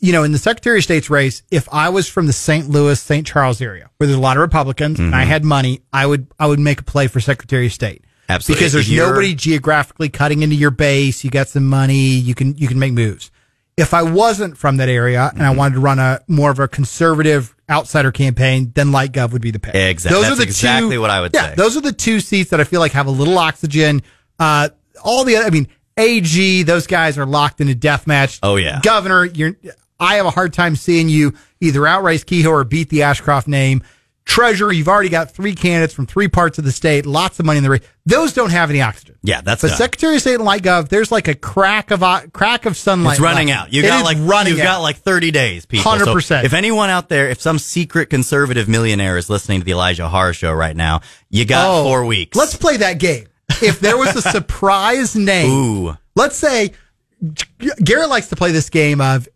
you 0.00 0.12
know, 0.12 0.22
in 0.24 0.32
the 0.32 0.38
Secretary 0.38 0.78
of 0.78 0.84
State's 0.84 1.10
race, 1.10 1.42
if 1.50 1.68
I 1.72 1.88
was 1.90 2.08
from 2.08 2.26
the 2.26 2.32
St. 2.32 2.68
Louis, 2.68 3.00
St. 3.00 3.26
Charles 3.26 3.60
area 3.60 3.90
where 3.98 4.06
there's 4.06 4.18
a 4.18 4.20
lot 4.22 4.36
of 4.36 4.40
Republicans 4.40 4.98
and 4.98 5.14
I 5.14 5.20
Mm-hmm. 5.22 5.30
had 5.30 5.44
money, 5.44 5.82
I 5.92 6.06
would, 6.06 6.26
I 6.38 6.46
would 6.46 6.58
make 6.60 6.80
a 6.80 6.84
play 6.84 7.06
for 7.06 7.20
Secretary 7.20 7.66
of 7.66 7.72
State. 7.72 8.04
Absolutely. 8.30 8.60
Because 8.60 8.72
there's 8.74 8.90
nobody 8.92 9.34
geographically 9.34 10.08
cutting 10.08 10.42
into 10.42 10.54
your 10.56 10.70
base. 10.70 11.24
You 11.24 11.30
got 11.30 11.48
some 11.48 11.66
money. 11.66 11.94
You 11.96 12.34
can, 12.34 12.56
you 12.56 12.68
can 12.68 12.78
make 12.78 12.92
moves. 12.92 13.30
If 13.78 13.94
I 13.94 14.02
wasn't 14.02 14.58
from 14.58 14.76
that 14.78 14.88
area 14.88 15.30
and 15.34 15.42
I 15.42 15.46
Mm-hmm. 15.48 15.58
wanted 15.58 15.74
to 15.76 15.80
run 15.80 15.98
a 15.98 16.20
more 16.28 16.50
of 16.50 16.58
a 16.58 16.68
conservative 16.68 17.54
outsider 17.70 18.10
campaign, 18.12 18.72
then 18.74 18.92
Light 18.92 19.12
Gov 19.12 19.32
would 19.32 19.42
be 19.42 19.50
the 19.50 19.58
pick. 19.60 19.74
Exact- 19.74 20.14
that's 20.14 20.40
exactly 20.40 20.98
what 20.98 21.10
I 21.10 21.20
would 21.20 21.32
yeah, 21.32 21.50
say. 21.50 21.54
Those 21.54 21.76
are 21.76 21.80
the 21.80 21.92
two 21.92 22.20
seats 22.20 22.50
that 22.50 22.60
I 22.60 22.64
feel 22.64 22.80
like 22.80 22.92
have 22.92 23.06
a 23.06 23.10
little 23.10 23.38
oxygen. 23.38 24.02
Uh, 24.38 24.68
all 25.04 25.24
the 25.24 25.36
other, 25.36 25.46
I 25.46 25.50
mean, 25.50 25.68
AG, 25.96 26.62
those 26.64 26.86
guys 26.86 27.18
are 27.18 27.26
locked 27.26 27.60
in 27.60 27.68
a 27.68 27.74
death 27.74 28.06
match. 28.06 28.38
Oh, 28.42 28.56
yeah. 28.56 28.80
Governor, 28.82 29.24
you're, 29.26 29.56
I 30.00 30.16
have 30.16 30.26
a 30.26 30.30
hard 30.30 30.52
time 30.52 30.76
seeing 30.76 31.08
you 31.08 31.34
either 31.60 31.86
outrace 31.86 32.24
Kehoe 32.24 32.50
or 32.50 32.64
beat 32.64 32.88
the 32.88 33.02
Ashcroft 33.02 33.48
name. 33.48 33.82
Treasurer, 34.28 34.70
you've 34.72 34.88
already 34.88 35.08
got 35.08 35.30
three 35.30 35.54
candidates 35.54 35.94
from 35.94 36.04
three 36.04 36.28
parts 36.28 36.58
of 36.58 36.64
the 36.64 36.70
state, 36.70 37.06
lots 37.06 37.40
of 37.40 37.46
money 37.46 37.56
in 37.56 37.64
the 37.64 37.70
race. 37.70 37.80
Those 38.04 38.34
don't 38.34 38.50
have 38.50 38.68
any 38.68 38.82
oxygen. 38.82 39.16
Yeah, 39.22 39.40
that's 39.40 39.62
done. 39.62 39.70
Secretary 39.70 40.16
of 40.16 40.20
State 40.20 40.34
and 40.34 40.44
Light 40.44 40.62
Gov, 40.62 40.90
there's 40.90 41.10
like 41.10 41.28
a 41.28 41.34
crack 41.34 41.90
of 41.90 42.02
o- 42.02 42.20
crack 42.34 42.66
of 42.66 42.76
sunlight. 42.76 43.14
It's 43.14 43.20
running 43.20 43.48
left. 43.48 43.60
out. 43.68 43.72
You 43.72 43.82
it 43.82 43.86
got 43.86 44.04
like 44.04 44.18
running. 44.20 44.52
You've 44.52 44.60
out. 44.60 44.64
got 44.76 44.78
like 44.82 44.96
thirty 44.98 45.30
days, 45.30 45.64
people. 45.64 45.90
So 45.98 46.14
100%. 46.14 46.44
if 46.44 46.52
anyone 46.52 46.90
out 46.90 47.08
there, 47.08 47.30
if 47.30 47.40
some 47.40 47.58
secret 47.58 48.10
conservative 48.10 48.68
millionaire 48.68 49.16
is 49.16 49.30
listening 49.30 49.60
to 49.60 49.64
the 49.64 49.72
Elijah 49.72 50.06
Haahr 50.08 50.34
Show 50.34 50.52
right 50.52 50.76
now, 50.76 51.00
you 51.30 51.46
got 51.46 51.66
Oh, 51.66 51.84
four 51.84 52.04
weeks. 52.04 52.36
Let's 52.36 52.54
play 52.54 52.76
that 52.76 52.98
game. 52.98 53.28
If 53.62 53.80
there 53.80 53.96
was 53.96 54.14
a 54.14 54.20
surprise 54.30 55.16
name, 55.16 55.50
Ooh. 55.50 55.96
let's 56.14 56.36
say 56.36 56.72
Garrett 57.82 58.10
likes 58.10 58.28
to 58.28 58.36
play 58.36 58.52
this 58.52 58.68
game 58.70 59.00
of 59.00 59.26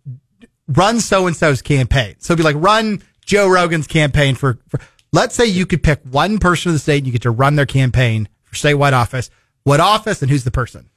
run 0.69 1.01
so 1.01 1.27
and 1.27 1.35
so's 1.37 1.63
campaign. 1.63 2.17
So 2.19 2.33
it'd 2.35 2.39
be 2.39 2.45
like 2.45 2.63
run 2.63 3.03
Joe 3.25 3.49
Rogan's 3.49 3.87
campaign 3.87 4.35
for, 4.35 4.59
for. 4.69 4.81
Let's 5.13 5.35
say 5.35 5.47
you 5.47 5.67
could 5.67 5.83
pick 5.83 6.01
one 6.11 6.39
person 6.39 6.71
in 6.71 6.75
the 6.75 6.79
state 6.79 6.99
and 6.99 7.07
you 7.07 7.13
get 7.13 7.23
to 7.23 7.31
run 7.31 7.57
their 7.57 7.67
campaign 7.67 8.29
for 8.45 8.55
statewide 8.57 8.93
office. 8.93 9.31
What 9.65 9.81
office 9.81 10.23
and 10.23 10.31
who's 10.31 10.45
the 10.45 10.51
person? 10.51 10.89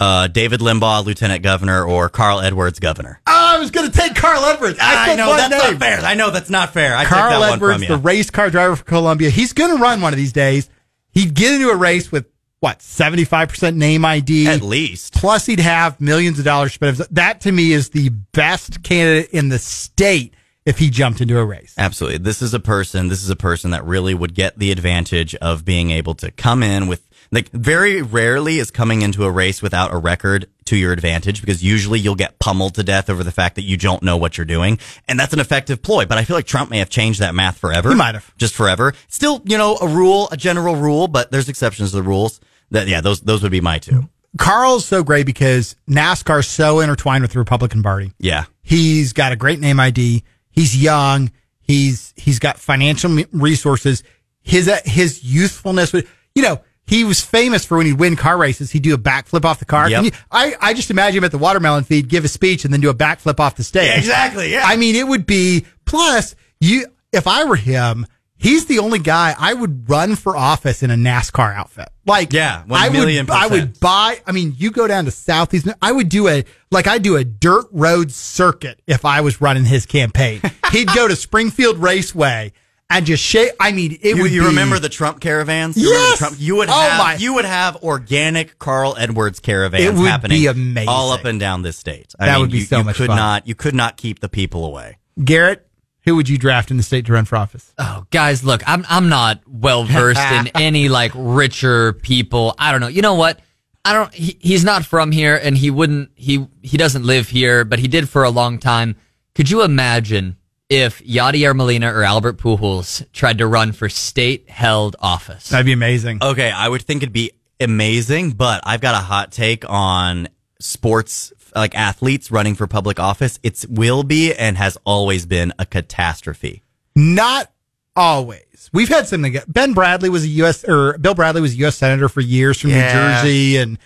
uh, 0.00 0.26
David 0.26 0.60
Limbaugh, 0.60 1.04
Lieutenant 1.04 1.42
Governor, 1.42 1.84
or 1.84 2.08
Carl 2.08 2.40
Edwards, 2.40 2.78
Governor. 2.78 3.20
Oh, 3.26 3.32
I 3.32 3.58
was 3.58 3.70
going 3.70 3.90
to 3.90 3.96
take 3.96 4.14
Carl 4.14 4.44
Edwards. 4.44 4.78
I, 4.80 5.12
I 5.12 5.16
know 5.16 5.36
that's 5.36 5.50
name. 5.50 5.72
not 5.72 5.80
fair. 5.80 6.00
I 6.00 6.14
know 6.14 6.30
that's 6.30 6.50
not 6.50 6.72
fair. 6.72 6.96
I 6.96 7.04
Carl 7.04 7.40
that 7.40 7.54
Edwards, 7.54 7.86
the 7.86 7.96
race 7.96 8.30
car 8.30 8.50
driver 8.50 8.76
for 8.76 8.84
Columbia. 8.84 9.30
He's 9.30 9.52
going 9.52 9.74
to 9.76 9.82
run 9.82 10.00
one 10.00 10.12
of 10.12 10.16
these 10.16 10.32
days. 10.32 10.68
He'd 11.12 11.34
get 11.34 11.54
into 11.54 11.70
a 11.70 11.76
race 11.76 12.10
with 12.10 12.26
what 12.60 12.82
seventy 12.82 13.24
five 13.24 13.48
percent 13.48 13.76
name 13.76 14.04
ID 14.04 14.48
At 14.48 14.62
least. 14.62 15.14
Plus, 15.14 15.46
he'd 15.46 15.60
have 15.60 16.00
millions 16.00 16.38
of 16.38 16.44
dollars 16.44 16.72
spent. 16.72 16.98
That 17.12 17.42
to 17.42 17.52
me 17.52 17.72
is 17.72 17.90
the 17.90 18.08
best 18.08 18.82
candidate 18.82 19.30
in 19.30 19.48
the 19.48 19.58
state 19.58 20.34
if 20.66 20.78
he 20.78 20.90
jumped 20.90 21.20
into 21.20 21.38
a 21.38 21.44
race. 21.44 21.74
Absolutely. 21.76 22.18
This 22.18 22.40
is 22.40 22.54
a 22.54 22.60
person, 22.60 23.08
this 23.08 23.22
is 23.22 23.30
a 23.30 23.36
person 23.36 23.70
that 23.72 23.84
really 23.84 24.14
would 24.14 24.34
get 24.34 24.58
the 24.58 24.70
advantage 24.70 25.34
of 25.36 25.64
being 25.64 25.90
able 25.90 26.14
to 26.16 26.30
come 26.30 26.62
in 26.62 26.86
with, 26.86 27.06
like, 27.30 27.50
very 27.50 28.00
rarely 28.00 28.58
is 28.58 28.70
coming 28.70 29.02
into 29.02 29.24
a 29.24 29.30
race 29.30 29.60
without 29.60 29.92
a 29.92 29.98
record 29.98 30.48
to 30.66 30.76
your 30.76 30.92
advantage 30.92 31.40
because 31.40 31.62
usually 31.62 31.98
you'll 31.98 32.14
get 32.14 32.38
pummeled 32.38 32.74
to 32.76 32.82
death 32.82 33.10
over 33.10 33.22
the 33.22 33.32
fact 33.32 33.56
that 33.56 33.62
you 33.62 33.76
don't 33.76 34.02
know 34.02 34.16
what 34.16 34.38
you're 34.38 34.46
doing. 34.46 34.78
And 35.08 35.20
that's 35.20 35.32
an 35.32 35.40
effective 35.40 35.82
ploy. 35.82 36.06
But 36.06 36.16
I 36.16 36.24
feel 36.24 36.36
like 36.36 36.46
Trump 36.46 36.70
may 36.70 36.78
have 36.78 36.90
changed 36.90 37.20
that 37.20 37.34
math 37.34 37.58
forever. 37.58 37.90
He 37.90 37.94
might 37.94 38.14
have. 38.14 38.34
Just 38.38 38.54
forever. 38.54 38.94
Still, 39.08 39.42
you 39.44 39.58
know, 39.58 39.76
a 39.76 39.88
rule, 39.88 40.28
a 40.32 40.36
general 40.36 40.76
rule, 40.76 41.08
but 41.08 41.30
there's 41.30 41.48
exceptions 41.48 41.90
to 41.90 41.96
the 41.96 42.02
rules. 42.02 42.40
That, 42.70 42.88
yeah, 42.88 43.02
those, 43.02 43.20
those 43.20 43.42
would 43.42 43.52
be 43.52 43.60
my 43.60 43.78
two. 43.78 44.08
Carl's 44.38 44.84
so 44.84 45.04
great 45.04 45.26
because 45.26 45.76
NASCAR's 45.88 46.48
so 46.48 46.80
intertwined 46.80 47.22
with 47.22 47.32
the 47.32 47.38
Republican 47.38 47.82
Party. 47.82 48.12
Yeah. 48.18 48.44
He's 48.62 49.12
got 49.12 49.32
a 49.32 49.36
great 49.36 49.60
name 49.60 49.78
ID. 49.78 50.24
He's 50.54 50.80
young. 50.80 51.30
He's 51.60 52.14
he's 52.16 52.38
got 52.38 52.58
financial 52.58 53.16
resources. 53.32 54.02
His 54.42 54.68
uh, 54.68 54.78
his 54.84 55.24
youthfulness. 55.24 55.92
would- 55.92 56.06
You 56.34 56.42
know, 56.42 56.60
he 56.86 57.02
was 57.04 57.20
famous 57.20 57.64
for 57.64 57.78
when 57.78 57.86
he'd 57.86 57.98
win 57.98 58.14
car 58.16 58.36
races. 58.36 58.70
He'd 58.70 58.82
do 58.82 58.92
a 58.94 58.98
backflip 58.98 59.44
off 59.44 59.58
the 59.58 59.64
car. 59.64 59.88
Yep. 59.88 60.04
You- 60.04 60.10
I 60.30 60.54
I 60.60 60.74
just 60.74 60.90
imagine 60.90 61.18
him 61.18 61.24
at 61.24 61.30
the 61.32 61.38
watermelon 61.38 61.84
feed, 61.84 62.08
give 62.08 62.24
a 62.24 62.28
speech, 62.28 62.64
and 62.64 62.72
then 62.72 62.80
do 62.80 62.90
a 62.90 62.94
backflip 62.94 63.40
off 63.40 63.56
the 63.56 63.64
stage. 63.64 63.86
Yeah, 63.88 63.98
exactly, 63.98 64.52
yeah. 64.52 64.62
I 64.64 64.76
mean, 64.76 64.94
it 64.94 65.06
would 65.08 65.26
be. 65.26 65.64
Plus, 65.86 66.34
you 66.60 66.86
if 67.12 67.26
I 67.26 67.44
were 67.44 67.56
him. 67.56 68.06
He's 68.36 68.66
the 68.66 68.80
only 68.80 68.98
guy 68.98 69.34
I 69.38 69.54
would 69.54 69.88
run 69.88 70.16
for 70.16 70.36
office 70.36 70.82
in 70.82 70.90
a 70.90 70.94
NASCAR 70.96 71.54
outfit. 71.54 71.88
Like, 72.04 72.32
Yeah, 72.32 72.64
I 72.70 72.88
million 72.90 73.26
would, 73.26 73.32
I 73.34 73.46
would 73.46 73.80
buy. 73.80 74.20
I 74.26 74.32
mean, 74.32 74.54
you 74.58 74.70
go 74.70 74.86
down 74.86 75.04
to 75.06 75.10
Southeast. 75.10 75.66
I 75.80 75.92
would 75.92 76.08
do 76.08 76.28
a 76.28 76.44
like 76.70 76.86
I 76.86 76.98
do 76.98 77.16
a 77.16 77.24
dirt 77.24 77.66
road 77.72 78.10
circuit 78.12 78.82
if 78.86 79.04
I 79.04 79.20
was 79.22 79.40
running 79.40 79.64
his 79.64 79.86
campaign. 79.86 80.40
He'd 80.72 80.88
go 80.88 81.08
to 81.08 81.16
Springfield 81.16 81.78
Raceway 81.78 82.52
and 82.90 83.06
just 83.06 83.22
shake. 83.22 83.52
I 83.58 83.72
mean, 83.72 83.92
it 84.02 84.16
You, 84.16 84.22
would. 84.24 84.32
you 84.32 84.40
be, 84.42 84.46
remember 84.48 84.78
the 84.78 84.90
Trump 84.90 85.20
caravans? 85.20 85.76
You 85.78 85.88
Yes! 85.88 86.18
Trump, 86.18 86.36
you 86.38 86.56
would 86.56 86.68
Oh, 86.68 86.72
have 86.72 86.98
my- 86.98 87.14
you 87.14 87.34
would 87.34 87.46
have 87.46 87.76
organic 87.82 88.58
Carl 88.58 88.94
Edwards 88.98 89.40
caravans 89.40 89.82
It 89.84 89.94
would 89.94 90.06
happening 90.10 90.38
be 90.40 90.46
amazing. 90.48 90.88
all 90.88 91.12
up 91.12 91.24
and 91.24 91.40
down 91.40 91.62
this 91.62 91.78
state. 91.78 92.12
I 92.18 92.26
That 92.26 92.32
mean, 92.32 92.40
would 92.42 92.50
be 92.50 92.58
you, 92.58 92.64
so 92.64 92.78
you 92.78 92.84
much 92.84 92.96
could 92.96 93.06
fun. 93.06 93.16
not 93.16 93.46
you 93.48 93.54
could 93.54 93.74
not 93.74 93.96
keep 93.96 94.18
the 94.20 94.28
people 94.28 94.66
away. 94.66 94.98
Garrett? 95.24 95.66
Who 96.04 96.16
would 96.16 96.28
you 96.28 96.36
draft 96.36 96.70
in 96.70 96.76
the 96.76 96.82
state 96.82 97.06
to 97.06 97.12
run 97.12 97.24
for 97.24 97.36
office? 97.36 97.72
Oh, 97.78 98.06
guys, 98.10 98.44
look, 98.44 98.62
I'm 98.68 98.84
I'm 98.88 99.08
not 99.08 99.40
well 99.46 99.84
versed 99.84 100.20
in 100.20 100.48
any 100.54 100.88
like 100.88 101.12
richer 101.14 101.94
people. 101.94 102.54
I 102.58 102.72
don't 102.72 102.80
know. 102.80 102.88
You 102.88 103.02
know 103.02 103.14
what? 103.14 103.40
I 103.86 103.92
don't. 103.92 104.12
He, 104.12 104.38
he's 104.40 104.64
not 104.64 104.84
from 104.84 105.12
here, 105.12 105.38
and 105.42 105.56
he 105.56 105.70
wouldn't. 105.70 106.10
He 106.14 106.46
he 106.62 106.76
doesn't 106.76 107.04
live 107.04 107.28
here, 107.28 107.64
but 107.64 107.78
he 107.78 107.88
did 107.88 108.08
for 108.08 108.24
a 108.24 108.30
long 108.30 108.58
time. 108.58 108.96
Could 109.34 109.50
you 109.50 109.62
imagine 109.62 110.36
if 110.68 111.02
Yadier 111.02 111.54
Molina 111.54 111.92
or 111.92 112.02
Albert 112.02 112.38
Pujols 112.38 113.04
tried 113.12 113.38
to 113.38 113.46
run 113.46 113.72
for 113.72 113.88
state-held 113.88 114.96
office? 115.00 115.48
That'd 115.48 115.66
be 115.66 115.72
amazing. 115.72 116.18
Okay, 116.22 116.50
I 116.50 116.68
would 116.68 116.82
think 116.82 117.02
it'd 117.02 117.12
be 117.12 117.32
amazing, 117.60 118.32
but 118.32 118.62
I've 118.64 118.80
got 118.80 118.94
a 118.94 119.04
hot 119.04 119.32
take 119.32 119.68
on 119.68 120.28
sports 120.60 121.32
like 121.54 121.74
athletes 121.74 122.30
running 122.30 122.54
for 122.54 122.66
public 122.66 122.98
office. 122.98 123.38
It 123.42 123.64
will 123.68 124.02
be 124.02 124.34
and 124.34 124.56
has 124.56 124.76
always 124.84 125.26
been 125.26 125.52
a 125.58 125.66
catastrophe. 125.66 126.62
Not 126.96 127.50
always. 127.96 128.70
We've 128.72 128.88
had 128.88 129.06
something. 129.06 129.36
Ben 129.46 129.72
Bradley 129.72 130.08
was 130.08 130.24
a 130.24 130.28
U.S. 130.28 130.64
or 130.64 130.98
Bill 130.98 131.14
Bradley 131.14 131.40
was 131.40 131.52
a 131.54 131.56
U.S. 131.58 131.76
senator 131.76 132.08
for 132.08 132.20
years 132.20 132.60
from 132.60 132.70
Yeah. 132.70 132.86
New 132.86 132.92
Jersey, 132.92 133.56
and 133.58 133.78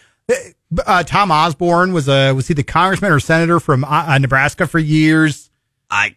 uh, 0.87 1.03
Tom 1.03 1.31
Osborne 1.31 1.93
was 1.93 2.09
a 2.09 2.33
was 2.33 2.49
he 2.49 2.55
the 2.55 2.63
congressman 2.63 3.13
or 3.13 3.21
senator 3.21 3.61
from 3.61 3.85
uh, 3.85 4.05
uh, 4.09 4.19
Nebraska 4.19 4.67
for 4.67 4.79
years. 4.79 5.51
I 5.91 6.17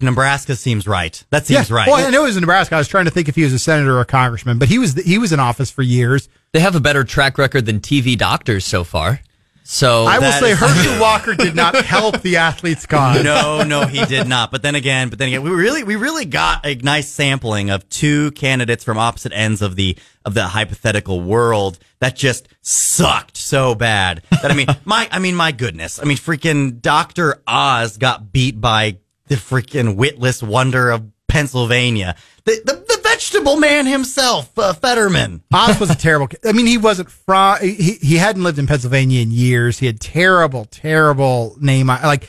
Nebraska 0.00 0.56
seems 0.56 0.86
right. 0.86 1.22
That 1.30 1.46
seems 1.46 1.70
yeah. 1.70 1.76
right. 1.76 1.86
Well, 1.86 2.06
I 2.06 2.10
know 2.10 2.20
he 2.22 2.26
was 2.28 2.36
in 2.36 2.42
Nebraska. 2.42 2.76
I 2.76 2.78
was 2.78 2.88
trying 2.88 3.04
to 3.04 3.10
think 3.10 3.28
if 3.28 3.34
he 3.34 3.42
was 3.42 3.52
a 3.52 3.58
senator 3.58 3.96
or 3.96 4.00
a 4.00 4.06
congressman, 4.06 4.58
but 4.58 4.68
he 4.68 4.78
was 4.78 4.94
he 4.94 5.18
was 5.18 5.32
in 5.32 5.40
office 5.40 5.70
for 5.70 5.82
years. 5.82 6.28
They 6.52 6.60
have 6.60 6.74
a 6.74 6.80
better 6.80 7.04
track 7.04 7.36
record 7.36 7.66
than 7.66 7.80
TV 7.80 8.16
doctors 8.16 8.64
so 8.64 8.84
far. 8.84 9.20
So 9.66 10.04
I 10.04 10.18
will 10.18 10.30
say 10.32 10.52
is- 10.52 10.58
Herschel 10.58 11.00
Walker 11.00 11.34
did 11.34 11.56
not 11.56 11.74
help 11.84 12.20
the 12.20 12.36
athlete's 12.36 12.84
cause. 12.84 13.24
no, 13.24 13.62
no, 13.62 13.86
he 13.86 14.04
did 14.04 14.28
not. 14.28 14.50
But 14.50 14.60
then 14.62 14.74
again, 14.74 15.08
but 15.08 15.18
then 15.18 15.28
again, 15.28 15.42
we 15.42 15.50
really, 15.50 15.82
we 15.84 15.96
really 15.96 16.26
got 16.26 16.66
a 16.66 16.74
nice 16.74 17.08
sampling 17.08 17.70
of 17.70 17.88
two 17.88 18.30
candidates 18.32 18.84
from 18.84 18.98
opposite 18.98 19.32
ends 19.32 19.62
of 19.62 19.74
the 19.74 19.96
of 20.26 20.34
the 20.34 20.44
hypothetical 20.48 21.20
world 21.22 21.78
that 22.00 22.14
just 22.14 22.46
sucked 22.60 23.36
so 23.38 23.74
bad 23.74 24.22
that 24.30 24.50
I 24.50 24.54
mean, 24.54 24.66
my, 24.84 25.08
I 25.10 25.18
mean, 25.18 25.34
my 25.34 25.50
goodness, 25.52 25.98
I 25.98 26.04
mean, 26.04 26.18
freaking 26.18 26.80
Doctor 26.82 27.42
Oz 27.46 27.96
got 27.96 28.32
beat 28.32 28.60
by 28.60 28.98
the 29.28 29.36
freaking 29.36 29.96
witless 29.96 30.42
wonder 30.42 30.90
of 30.90 31.10
Pennsylvania, 31.26 32.16
the, 32.44 32.60
the 32.64 32.83
vegetable 33.14 33.56
man 33.56 33.86
himself, 33.86 34.56
uh, 34.58 34.72
Fetterman. 34.72 35.42
Oz 35.52 35.78
was 35.78 35.90
a 35.90 35.94
terrible. 35.94 36.28
I 36.44 36.52
mean, 36.52 36.66
he 36.66 36.78
wasn't 36.78 37.10
from. 37.10 37.58
He 37.60 37.98
he 38.00 38.16
hadn't 38.16 38.42
lived 38.42 38.58
in 38.58 38.66
Pennsylvania 38.66 39.20
in 39.22 39.30
years. 39.30 39.78
He 39.78 39.86
had 39.86 40.00
terrible, 40.00 40.66
terrible 40.66 41.56
name. 41.60 41.86
Like 41.86 42.28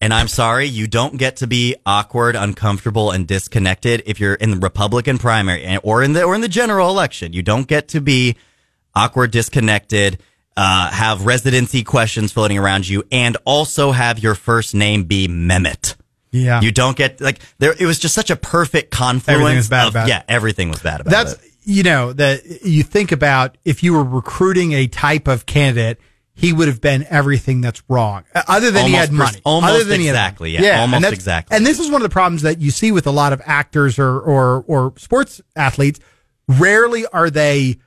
And 0.00 0.12
I'm 0.12 0.28
sorry, 0.28 0.66
you 0.66 0.86
don't 0.86 1.16
get 1.16 1.36
to 1.36 1.46
be 1.46 1.74
awkward, 1.86 2.36
uncomfortable, 2.36 3.10
and 3.10 3.26
disconnected 3.26 4.02
if 4.06 4.20
you're 4.20 4.34
in 4.34 4.50
the 4.50 4.58
Republican 4.58 5.18
primary 5.18 5.64
and- 5.64 5.80
or 5.82 6.02
in 6.02 6.12
the 6.12 6.22
or 6.22 6.34
in 6.34 6.42
the 6.42 6.48
general 6.48 6.90
election. 6.90 7.32
You 7.32 7.42
don't 7.42 7.66
get 7.66 7.88
to 7.88 8.00
be 8.00 8.36
awkward, 8.94 9.30
disconnected, 9.30 10.18
uh, 10.56 10.90
have 10.90 11.24
residency 11.26 11.82
questions 11.82 12.32
floating 12.32 12.58
around 12.58 12.88
you, 12.88 13.04
and 13.10 13.36
also 13.44 13.92
have 13.92 14.18
your 14.18 14.34
first 14.34 14.74
name 14.74 15.04
be 15.04 15.28
Mehmet. 15.28 15.96
Yeah, 16.32 16.60
You 16.60 16.72
don't 16.72 16.96
get 16.96 17.20
like 17.20 17.40
there. 17.58 17.74
It 17.78 17.86
was 17.86 17.98
just 17.98 18.14
such 18.14 18.30
a 18.30 18.36
perfect 18.36 18.90
confluence. 18.90 19.28
Everything 19.40 19.56
was 19.56 19.68
bad 19.68 19.86
of- 19.88 19.94
about 19.94 20.06
it. 20.08 20.10
yeah, 20.10 20.22
everything 20.28 20.68
was 20.70 20.80
bad 20.80 21.00
about 21.00 21.10
it. 21.12 21.16
that's 21.16 21.32
it. 21.34 21.52
you 21.64 21.82
know 21.82 22.12
that 22.12 22.64
you 22.64 22.82
think 22.82 23.12
about 23.12 23.56
if 23.64 23.82
you 23.82 23.92
were 23.94 24.04
recruiting 24.04 24.72
a 24.72 24.86
type 24.86 25.28
of 25.28 25.46
candidate. 25.46 25.98
He 26.38 26.52
would 26.52 26.68
have 26.68 26.82
been 26.82 27.06
everything 27.08 27.62
that's 27.62 27.82
wrong, 27.88 28.24
Uh, 28.34 28.42
other 28.46 28.70
than 28.70 28.88
he 28.88 28.92
Almost 28.94 29.00
had 29.00 29.08
pers- 29.08 29.18
money. 29.32 29.40
almost 29.46 29.72
other 29.72 29.84
than 29.84 30.00
he 30.00 30.06
had 30.08 30.12
money. 30.12 30.24
exactly, 30.26 30.50
yeah, 30.50 30.80
almost 30.82 31.04
and 31.06 31.14
exactly. 31.14 31.56
And 31.56 31.66
this 31.66 31.80
is 31.80 31.86
one 31.90 32.02
of 32.02 32.02
the 32.02 32.12
problems 32.12 32.42
that 32.42 32.60
you 32.60 32.70
see 32.70 32.92
with 32.92 33.06
a 33.06 33.10
lot 33.10 33.32
of 33.32 33.40
actors 33.46 33.98
or 33.98 34.20
or 34.20 34.62
or 34.66 34.92
sports 34.98 35.40
athletes. 35.56 35.98
Rarely 36.46 37.06
are 37.06 37.30
they 37.30 37.78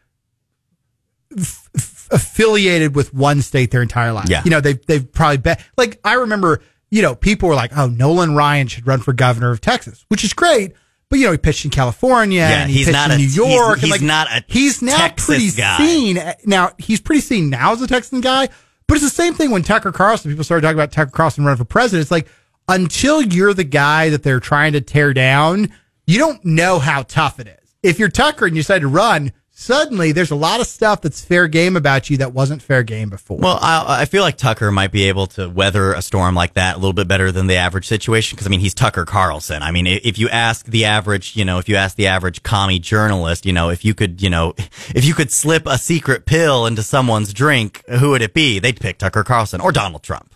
f- 1.37 1.69
f- 1.75 2.07
affiliated 2.11 2.95
with 2.95 3.13
one 3.13 3.41
state 3.43 3.69
their 3.71 3.81
entire 3.83 4.11
life. 4.13 4.29
Yeah. 4.29 4.41
You 4.43 4.49
know, 4.51 4.61
they've, 4.61 4.83
they've 4.87 5.11
probably 5.11 5.37
been, 5.37 5.57
like, 5.77 5.99
I 6.03 6.13
remember, 6.15 6.61
you 6.91 7.01
know, 7.01 7.15
people 7.15 7.49
were 7.49 7.55
like, 7.55 7.71
oh, 7.77 7.87
Nolan 7.87 8.35
Ryan 8.35 8.67
should 8.67 8.87
run 8.87 8.99
for 8.99 9.13
governor 9.13 9.51
of 9.51 9.61
Texas, 9.61 10.05
which 10.09 10.23
is 10.23 10.33
great. 10.33 10.73
But, 11.09 11.17
you 11.19 11.25
know, 11.25 11.31
he 11.31 11.37
pitched 11.39 11.65
in 11.65 11.71
California 11.71 12.39
Yeah, 12.41 12.61
and 12.61 12.69
he 12.69 12.77
he's 12.77 12.85
pitched 12.87 12.93
not 12.95 13.09
in 13.09 13.15
a- 13.15 13.17
New 13.17 13.23
he's- 13.23 13.35
York. 13.35 13.73
and 13.77 13.81
he's 13.81 13.91
like, 13.91 14.01
not 14.01 14.27
a 14.31 14.43
He's 14.47 14.81
now 14.81 14.97
Texas 14.97 15.25
pretty 15.25 15.51
guy. 15.51 15.77
seen. 15.77 16.19
Now, 16.45 16.71
he's 16.77 16.99
pretty 17.01 17.21
seen 17.21 17.49
now 17.49 17.73
as 17.73 17.81
a 17.81 17.87
Texan 17.87 18.21
guy, 18.21 18.47
but 18.87 18.95
it's 18.95 19.03
the 19.03 19.09
same 19.09 19.33
thing 19.33 19.49
when 19.51 19.63
Tucker 19.63 19.91
Carlson, 19.91 20.29
people 20.29 20.43
started 20.43 20.61
talking 20.61 20.77
about 20.77 20.91
Tucker 20.91 21.09
Carlson 21.11 21.43
running 21.45 21.57
for 21.57 21.65
president. 21.65 22.01
It's 22.03 22.11
like, 22.11 22.27
until 22.67 23.21
you're 23.23 23.53
the 23.55 23.63
guy 23.63 24.09
that 24.11 24.21
they're 24.21 24.39
trying 24.39 24.73
to 24.73 24.81
tear 24.81 25.11
down, 25.13 25.69
you 26.05 26.19
don't 26.19 26.43
know 26.45 26.77
how 26.77 27.01
tough 27.03 27.39
it 27.39 27.47
is. 27.47 27.75
If 27.81 27.97
you're 27.97 28.09
Tucker 28.09 28.45
and 28.45 28.55
you 28.55 28.61
decide 28.61 28.81
to 28.81 28.87
run, 28.87 29.31
suddenly 29.59 30.13
there's 30.13 30.31
a 30.31 30.35
lot 30.35 30.61
of 30.61 30.67
stuff 30.67 31.01
that's 31.01 31.19
fair 31.19 31.45
game 31.47 31.75
about 31.75 32.09
you 32.09 32.15
that 32.17 32.33
wasn't 32.33 32.61
fair 32.61 32.81
game 32.81 33.09
before. 33.09 33.37
Well, 33.37 33.59
I, 33.61 34.01
I 34.01 34.05
feel 34.05 34.23
like 34.23 34.37
Tucker 34.37 34.71
might 34.71 34.91
be 34.91 35.03
able 35.03 35.27
to 35.27 35.49
weather 35.49 35.91
a 35.93 36.01
storm 36.01 36.33
like 36.33 36.53
that 36.53 36.75
a 36.75 36.79
little 36.79 36.93
bit 36.93 37.09
better 37.09 37.29
than 37.29 37.47
the 37.47 37.55
average 37.55 37.85
situation 37.85 38.37
because 38.37 38.47
I 38.47 38.49
mean 38.49 38.61
he's 38.61 38.73
Tucker 38.73 39.03
Carlson. 39.03 39.61
I 39.61 39.71
mean, 39.71 39.85
if 39.85 40.17
you 40.17 40.29
ask 40.29 40.65
the 40.65 40.85
average, 40.85 41.35
you 41.35 41.43
know, 41.43 41.59
if 41.59 41.67
you 41.67 41.75
ask 41.75 41.97
the 41.97 42.07
average 42.07 42.41
commie 42.41 42.79
journalist, 42.79 43.45
you 43.45 43.51
know, 43.51 43.69
if 43.69 43.83
you 43.83 43.93
could, 43.93 44.21
you 44.21 44.29
know, 44.29 44.53
if 44.95 45.03
you 45.03 45.13
could 45.13 45.29
slip 45.29 45.63
a 45.65 45.77
secret 45.77 46.25
pill 46.25 46.65
into 46.65 46.81
someone's 46.81 47.33
drink, 47.33 47.83
who 47.89 48.11
would 48.11 48.21
it 48.21 48.33
be? 48.33 48.59
They'd 48.59 48.79
pick 48.79 48.97
Tucker 48.97 49.25
Carlson 49.25 49.59
or 49.59 49.73
Donald 49.73 50.03
Trump. 50.03 50.33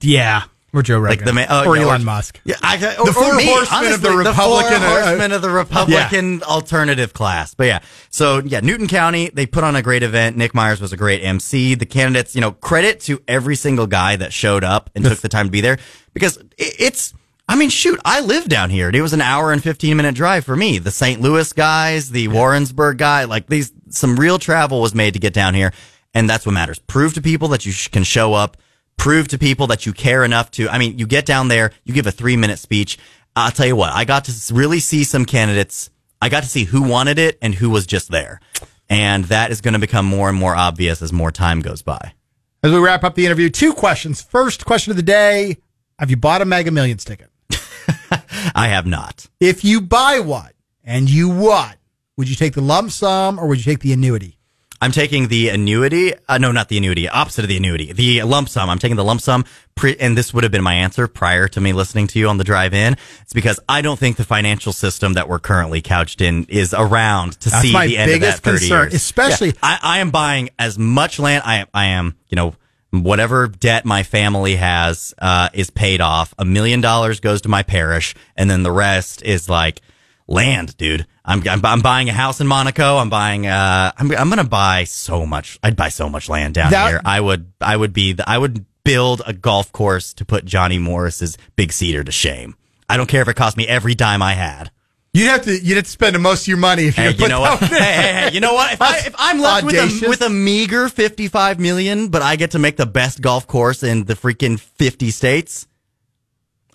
yeah. 0.00 0.44
Or 0.74 0.82
Joe 0.82 0.98
Rogan. 0.98 1.18
Like 1.18 1.24
the 1.24 1.32
man, 1.32 1.46
oh, 1.48 1.68
or 1.68 1.76
yeah, 1.76 1.84
Elon 1.84 2.04
Musk. 2.04 2.40
Yeah, 2.44 2.56
I, 2.60 2.96
or, 2.96 3.06
The 3.06 3.12
four 3.12 3.34
me, 3.36 3.46
horsemen 3.46 3.92
of 3.92 4.02
the 4.02 4.10
Republican, 4.10 4.72
The 4.72 4.88
four 4.88 5.00
horsemen 5.00 5.32
of 5.32 5.40
the 5.40 5.50
Republican 5.50 6.42
alternative 6.42 7.12
class. 7.12 7.54
But 7.54 7.68
yeah, 7.68 7.78
so 8.10 8.42
yeah, 8.44 8.58
Newton 8.58 8.88
County, 8.88 9.30
they 9.32 9.46
put 9.46 9.62
on 9.62 9.76
a 9.76 9.82
great 9.82 10.02
event. 10.02 10.36
Nick 10.36 10.52
Myers 10.52 10.80
was 10.80 10.92
a 10.92 10.96
great 10.96 11.22
MC. 11.22 11.76
The 11.76 11.86
candidates, 11.86 12.34
you 12.34 12.40
know, 12.40 12.50
credit 12.50 12.98
to 13.02 13.22
every 13.28 13.54
single 13.54 13.86
guy 13.86 14.16
that 14.16 14.32
showed 14.32 14.64
up 14.64 14.90
and 14.96 15.04
took 15.04 15.20
the 15.20 15.28
time 15.28 15.46
to 15.46 15.52
be 15.52 15.60
there 15.60 15.78
because 16.12 16.38
it, 16.58 16.74
it's. 16.78 17.14
I 17.46 17.56
mean, 17.56 17.68
shoot, 17.68 18.00
I 18.04 18.20
live 18.20 18.48
down 18.48 18.70
here. 18.70 18.90
It 18.92 19.02
was 19.02 19.12
an 19.12 19.20
hour 19.20 19.52
and 19.52 19.62
15 19.62 19.96
minute 19.96 20.14
drive 20.14 20.44
for 20.44 20.56
me. 20.56 20.78
The 20.78 20.90
St. 20.90 21.20
Louis 21.20 21.52
guys, 21.52 22.10
the 22.10 22.28
Warrensburg 22.28 22.96
guy, 22.96 23.24
like 23.24 23.48
these, 23.48 23.70
some 23.90 24.18
real 24.18 24.38
travel 24.38 24.80
was 24.80 24.94
made 24.94 25.12
to 25.12 25.20
get 25.20 25.34
down 25.34 25.52
here. 25.52 25.70
And 26.14 26.28
that's 26.28 26.46
what 26.46 26.52
matters. 26.52 26.78
Prove 26.78 27.12
to 27.14 27.20
people 27.20 27.48
that 27.48 27.66
you 27.66 27.72
sh- 27.72 27.88
can 27.88 28.02
show 28.02 28.32
up 28.32 28.56
prove 28.96 29.28
to 29.28 29.38
people 29.38 29.66
that 29.68 29.86
you 29.86 29.92
care 29.92 30.24
enough 30.24 30.50
to. 30.52 30.68
I 30.68 30.78
mean, 30.78 30.98
you 30.98 31.06
get 31.06 31.26
down 31.26 31.48
there, 31.48 31.72
you 31.84 31.94
give 31.94 32.06
a 32.06 32.12
three 32.12 32.36
minute 32.36 32.58
speech. 32.58 32.98
I'll 33.36 33.50
tell 33.50 33.66
you 33.66 33.76
what, 33.76 33.92
I 33.92 34.04
got 34.04 34.24
to 34.26 34.54
really 34.54 34.80
see 34.80 35.04
some 35.04 35.24
candidates. 35.24 35.90
I 36.22 36.28
got 36.28 36.42
to 36.42 36.48
see 36.48 36.64
who 36.64 36.82
wanted 36.82 37.18
it 37.18 37.36
and 37.42 37.54
who 37.54 37.68
was 37.68 37.86
just 37.86 38.10
there. 38.10 38.40
And 38.88 39.24
that 39.24 39.50
is 39.50 39.60
going 39.60 39.74
to 39.74 39.80
become 39.80 40.06
more 40.06 40.28
and 40.28 40.38
more 40.38 40.54
obvious 40.54 41.02
as 41.02 41.12
more 41.12 41.32
time 41.32 41.60
goes 41.60 41.82
by. 41.82 42.12
As 42.62 42.72
we 42.72 42.78
wrap 42.78 43.04
up 43.04 43.14
the 43.14 43.26
interview, 43.26 43.50
two 43.50 43.74
questions. 43.74 44.22
First 44.22 44.64
question 44.64 44.90
of 44.90 44.96
the 44.96 45.02
day 45.02 45.58
Have 45.98 46.10
you 46.10 46.16
bought 46.16 46.42
a 46.42 46.44
Mega 46.44 46.70
Millions 46.70 47.04
ticket? 47.04 47.30
I 48.54 48.68
have 48.68 48.86
not. 48.86 49.26
If 49.40 49.64
you 49.64 49.80
buy 49.80 50.20
one 50.20 50.52
and 50.82 51.10
you 51.10 51.28
what, 51.28 51.76
would 52.16 52.28
you 52.28 52.36
take 52.36 52.54
the 52.54 52.60
lump 52.62 52.90
sum 52.90 53.38
or 53.38 53.48
would 53.48 53.58
you 53.58 53.64
take 53.64 53.80
the 53.80 53.92
annuity? 53.92 54.38
I'm 54.84 54.92
taking 54.92 55.28
the 55.28 55.48
annuity. 55.48 56.12
Uh, 56.28 56.36
no, 56.36 56.52
not 56.52 56.68
the 56.68 56.76
annuity. 56.76 57.08
Opposite 57.08 57.42
of 57.42 57.48
the 57.48 57.56
annuity. 57.56 57.94
The 57.94 58.22
lump 58.24 58.50
sum. 58.50 58.68
I'm 58.68 58.78
taking 58.78 58.96
the 58.96 59.04
lump 59.04 59.22
sum. 59.22 59.46
Pre- 59.74 59.96
and 59.96 60.14
this 60.14 60.34
would 60.34 60.44
have 60.44 60.52
been 60.52 60.62
my 60.62 60.74
answer 60.74 61.08
prior 61.08 61.48
to 61.48 61.60
me 61.62 61.72
listening 61.72 62.06
to 62.08 62.18
you 62.18 62.28
on 62.28 62.36
the 62.36 62.44
drive 62.44 62.74
in. 62.74 62.94
It's 63.22 63.32
because 63.32 63.58
I 63.66 63.80
don't 63.80 63.98
think 63.98 64.18
the 64.18 64.24
financial 64.24 64.74
system 64.74 65.14
that 65.14 65.26
we're 65.26 65.38
currently 65.38 65.80
couched 65.80 66.20
in 66.20 66.44
is 66.50 66.74
around 66.74 67.40
to 67.40 67.48
That's 67.48 67.62
see 67.62 67.72
the 67.72 67.96
end 67.96 68.10
of 68.12 68.20
that 68.20 68.40
30 68.40 68.58
concern, 68.58 68.82
years. 68.82 68.94
especially- 68.94 69.48
Yeah, 69.48 69.54
I, 69.62 69.78
I 69.82 69.98
am 70.00 70.10
buying 70.10 70.50
as 70.58 70.78
much 70.78 71.18
land. 71.18 71.44
I, 71.46 71.64
I 71.72 71.86
am, 71.86 72.16
you 72.28 72.36
know, 72.36 72.54
whatever 72.90 73.48
debt 73.48 73.86
my 73.86 74.02
family 74.02 74.56
has, 74.56 75.14
uh, 75.18 75.48
is 75.54 75.70
paid 75.70 76.02
off. 76.02 76.34
A 76.38 76.44
million 76.44 76.82
dollars 76.82 77.20
goes 77.20 77.40
to 77.40 77.48
my 77.48 77.62
parish 77.62 78.14
and 78.36 78.50
then 78.50 78.62
the 78.62 78.70
rest 78.70 79.22
is 79.22 79.48
like, 79.48 79.80
land, 80.26 80.76
dude. 80.76 81.06
I'm, 81.24 81.42
I'm 81.48 81.64
I'm 81.64 81.80
buying 81.80 82.08
a 82.08 82.12
house 82.12 82.40
in 82.40 82.46
Monaco. 82.46 82.96
I'm 82.98 83.10
buying 83.10 83.46
uh 83.46 83.92
I'm 83.96 84.10
I'm 84.12 84.28
going 84.28 84.38
to 84.38 84.44
buy 84.48 84.84
so 84.84 85.24
much. 85.26 85.58
I'd 85.62 85.76
buy 85.76 85.88
so 85.88 86.08
much 86.08 86.28
land 86.28 86.54
down 86.54 86.70
That- 86.70 86.88
here. 86.88 87.00
I 87.04 87.20
would 87.20 87.52
I 87.60 87.76
would 87.76 87.92
be 87.92 88.12
the, 88.12 88.28
I 88.28 88.38
would 88.38 88.64
build 88.84 89.22
a 89.26 89.32
golf 89.32 89.72
course 89.72 90.12
to 90.14 90.24
put 90.24 90.44
Johnny 90.44 90.78
Morris's 90.78 91.38
big 91.56 91.72
cedar 91.72 92.04
to 92.04 92.12
shame. 92.12 92.54
I 92.88 92.96
don't 92.98 93.06
care 93.06 93.22
if 93.22 93.28
it 93.28 93.34
cost 93.34 93.56
me 93.56 93.66
every 93.66 93.94
dime 93.94 94.20
I 94.22 94.34
had. 94.34 94.70
You'd 95.14 95.28
have 95.28 95.42
to 95.44 95.58
you'd 95.58 95.76
have 95.76 95.84
to 95.84 95.90
spend 95.90 96.20
most 96.20 96.42
of 96.42 96.48
your 96.48 96.56
money 96.58 96.86
if 96.88 96.96
Hey, 96.96 97.04
you 97.04 97.10
you 97.10 97.16
put 97.16 97.28
know 97.28 97.40
what? 97.40 97.58
hey, 97.60 97.76
hey, 97.76 98.12
hey, 98.12 98.30
you 98.32 98.40
know 98.40 98.52
what? 98.52 98.72
If, 98.74 98.82
I, 98.82 98.96
if 98.98 99.14
I'm 99.16 99.38
left 99.40 99.64
with 99.64 99.74
a, 99.76 100.08
with 100.08 100.20
a 100.22 100.28
meager 100.28 100.88
55 100.88 101.58
million, 101.60 102.08
but 102.08 102.20
I 102.20 102.34
get 102.36 102.50
to 102.50 102.58
make 102.58 102.76
the 102.76 102.84
best 102.84 103.20
golf 103.22 103.46
course 103.46 103.82
in 103.84 104.04
the 104.04 104.14
freaking 104.14 104.58
50 104.58 105.10
states, 105.12 105.66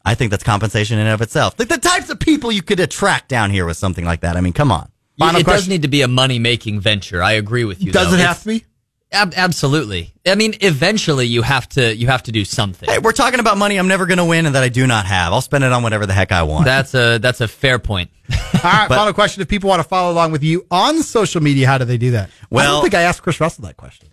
I 0.10 0.16
think 0.16 0.32
that's 0.32 0.44
compensation 0.44 0.98
in 0.98 1.06
and 1.06 1.14
of 1.14 1.22
itself. 1.22 1.56
Like 1.60 1.68
the 1.70 1.78
types 1.78 2.10
of 2.10 2.20
people 2.20 2.52
you 2.52 2.62
could 2.64 2.80
attract 2.80 3.30
down 3.30 3.52
here 3.52 3.66
with 3.66 3.78
something 3.78 4.06
like 4.06 4.22
that. 4.22 4.36
I 4.36 4.42
mean, 4.42 4.54
come 4.54 4.72
on. 4.72 4.90
Final 5.20 5.42
it 5.42 5.46
does 5.46 5.68
need 5.68 5.82
to 5.84 5.88
be 5.88 6.02
a 6.02 6.08
money 6.08 6.40
making 6.40 6.80
venture. 6.80 7.22
I 7.22 7.34
agree 7.34 7.66
with 7.66 7.84
you. 7.84 7.92
Does 7.92 8.08
though. 8.08 8.14
it 8.14 8.20
It's- 8.22 8.28
have 8.28 8.42
to 8.44 8.48
be? 8.50 8.66
Ab- 9.12 9.34
absolutely. 9.36 10.14
I 10.28 10.36
mean, 10.36 10.54
eventually 10.62 11.26
you 11.26 11.42
have 11.42 11.68
to 11.70 11.96
you 11.96 12.06
have 12.08 12.22
to 12.24 12.32
do 12.32 12.46
something. 12.46 12.88
Hey, 12.88 13.00
we're 13.00 13.12
talking 13.12 13.40
about 13.40 13.58
money 13.58 13.78
I'm 13.78 13.88
never 13.88 14.06
going 14.06 14.20
to 14.20 14.26
win 14.26 14.46
and 14.46 14.54
that 14.56 14.62
I 14.64 14.70
do 14.70 14.86
not 14.86 15.06
have. 15.08 15.34
I'll 15.34 15.42
spend 15.42 15.64
it 15.64 15.72
on 15.72 15.82
whatever 15.84 16.06
the 16.06 16.14
heck 16.14 16.32
I 16.32 16.44
want. 16.44 16.66
That's 16.66 16.94
a 16.94 17.18
that's 17.18 17.42
a 17.42 17.48
fair 17.48 17.80
point. 17.80 18.12
All 18.32 18.60
right, 18.64 18.88
final 18.88 19.14
question. 19.14 19.42
If 19.42 19.48
people 19.48 19.68
want 19.68 19.82
to 19.82 19.88
follow 19.88 20.12
along 20.14 20.32
with 20.32 20.44
you 20.44 20.66
on 20.70 21.02
social 21.02 21.42
media, 21.42 21.66
how 21.66 21.78
do 21.80 21.86
they 21.86 21.98
do 21.98 22.12
that? 22.12 22.30
I 22.30 22.46
Well- 22.52 22.72
don't 22.74 22.84
think 22.84 22.94
I 22.94 23.02
asked 23.02 23.24
Chris 23.24 23.40
Russell 23.42 23.64
that 23.66 23.78
question. 23.78 24.10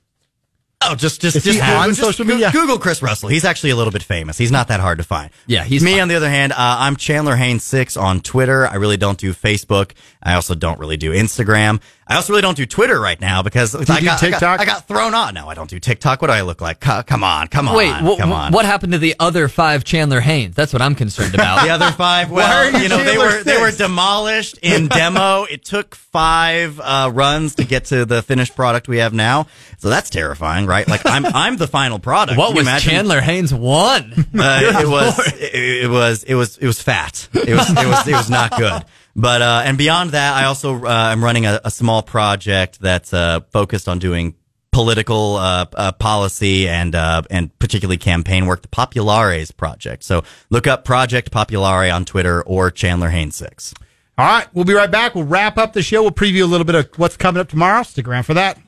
Oh, 0.82 0.94
just 0.94 1.20
just 1.20 1.42
just 1.42 1.60
on 1.62 1.88
just 1.88 2.00
social 2.00 2.24
media? 2.26 2.50
Google 2.52 2.78
Chris 2.78 3.02
Russell. 3.02 3.28
He's 3.28 3.44
actually 3.44 3.70
a 3.70 3.76
little 3.76 3.92
bit 3.92 4.02
famous. 4.02 4.36
He's 4.36 4.52
not 4.52 4.68
that 4.68 4.78
hard 4.78 4.98
to 4.98 5.04
find. 5.04 5.30
Yeah, 5.46 5.64
he's 5.64 5.82
me. 5.82 5.92
fine. 5.92 6.02
On 6.02 6.08
the 6.08 6.14
other 6.16 6.28
hand, 6.28 6.52
uh, 6.52 6.56
I'm 6.58 6.96
Chandler 6.96 7.34
Haynes 7.34 7.64
six 7.64 7.96
on 7.96 8.20
Twitter. 8.20 8.66
I 8.66 8.74
really 8.74 8.98
don't 8.98 9.18
do 9.18 9.32
Facebook. 9.32 9.92
I 10.22 10.34
also 10.34 10.54
don't 10.54 10.78
really 10.78 10.96
do 10.98 11.12
Instagram. 11.12 11.80
I 12.08 12.14
also 12.14 12.32
really 12.32 12.42
don't 12.42 12.56
do 12.56 12.66
Twitter 12.66 13.00
right 13.00 13.20
now 13.20 13.42
because 13.42 13.74
I, 13.74 13.80
do 13.80 13.84
got, 13.86 13.98
I, 13.98 14.04
got, 14.04 14.20
TikTok? 14.20 14.60
I 14.60 14.64
got 14.64 14.86
thrown 14.86 15.12
on. 15.12 15.34
No, 15.34 15.48
I 15.48 15.54
don't 15.54 15.68
do 15.68 15.80
TikTok. 15.80 16.22
What 16.22 16.28
do 16.28 16.34
I 16.34 16.42
look 16.42 16.60
like? 16.60 16.78
Come 16.78 17.24
on, 17.24 17.48
come 17.48 17.66
on, 17.66 17.76
Wait, 17.76 17.92
wh- 17.92 18.16
come 18.18 18.32
on. 18.32 18.52
what 18.52 18.64
happened 18.64 18.92
to 18.92 18.98
the 18.98 19.16
other 19.18 19.48
five 19.48 19.82
Chandler 19.82 20.20
Haynes? 20.20 20.54
That's 20.54 20.72
what 20.72 20.80
I'm 20.82 20.94
concerned 20.94 21.34
about. 21.34 21.64
The 21.64 21.70
other 21.70 21.90
five, 21.90 22.30
Why 22.30 22.38
well, 22.38 22.72
you 22.72 22.78
you 22.78 22.88
know, 22.88 22.98
they 22.98 23.16
Chandler 23.16 23.26
were 23.38 23.42
they 23.42 23.60
were 23.60 23.72
demolished 23.72 24.58
in 24.62 24.86
demo. 24.88 25.44
It 25.50 25.64
took 25.64 25.96
five 25.96 26.78
uh, 26.78 27.10
runs 27.12 27.56
to 27.56 27.64
get 27.64 27.86
to 27.86 28.04
the 28.04 28.22
finished 28.22 28.54
product 28.54 28.86
we 28.86 28.98
have 28.98 29.12
now. 29.12 29.48
So 29.78 29.88
that's 29.90 30.08
terrifying, 30.08 30.66
right? 30.66 30.86
Like 30.86 31.02
I'm 31.04 31.26
I'm 31.34 31.56
the 31.56 31.66
final 31.66 31.98
product. 31.98 32.38
What 32.38 32.54
was 32.54 32.62
imagine? 32.62 32.90
Chandler 32.92 33.20
Haynes 33.20 33.52
one? 33.52 34.12
Uh, 34.32 34.60
it 34.80 34.88
was 34.88 35.18
it, 35.32 35.84
it 35.84 35.90
was 35.90 36.22
it 36.22 36.34
was 36.34 36.56
it 36.58 36.66
was 36.66 36.80
fat. 36.80 37.28
It 37.32 37.54
was 37.54 37.68
it 37.68 37.76
was 37.76 38.06
it 38.06 38.14
was 38.14 38.30
not 38.30 38.56
good. 38.56 38.84
But 39.18 39.40
uh, 39.40 39.62
and 39.64 39.78
beyond 39.78 40.10
that, 40.10 40.34
I 40.34 40.44
also 40.44 40.84
uh, 40.84 41.08
am 41.10 41.24
running 41.24 41.46
a, 41.46 41.58
a 41.64 41.70
small 41.70 42.02
project 42.02 42.78
that's 42.80 43.14
uh, 43.14 43.40
focused 43.50 43.88
on 43.88 43.98
doing 43.98 44.34
political 44.72 45.36
uh, 45.36 45.64
uh, 45.74 45.92
policy 45.92 46.68
and 46.68 46.94
uh, 46.94 47.22
and 47.30 47.58
particularly 47.58 47.96
campaign 47.96 48.44
work. 48.44 48.60
The 48.60 48.68
Populares 48.68 49.50
project. 49.56 50.04
So 50.04 50.22
look 50.50 50.66
up 50.66 50.84
Project 50.84 51.30
Populare 51.30 51.94
on 51.94 52.04
Twitter 52.04 52.42
or 52.42 52.70
Chandler 52.70 53.08
Haynes 53.08 53.36
six. 53.36 53.72
All 54.18 54.26
right, 54.26 54.46
we'll 54.54 54.66
be 54.66 54.74
right 54.74 54.90
back. 54.90 55.14
We'll 55.14 55.24
wrap 55.24 55.56
up 55.56 55.72
the 55.72 55.82
show. 55.82 56.02
We'll 56.02 56.10
preview 56.10 56.42
a 56.42 56.46
little 56.46 56.66
bit 56.66 56.74
of 56.74 56.90
what's 56.98 57.16
coming 57.16 57.40
up 57.40 57.48
tomorrow. 57.48 57.84
Stick 57.84 58.06
around 58.06 58.24
for 58.24 58.34
that. 58.34 58.58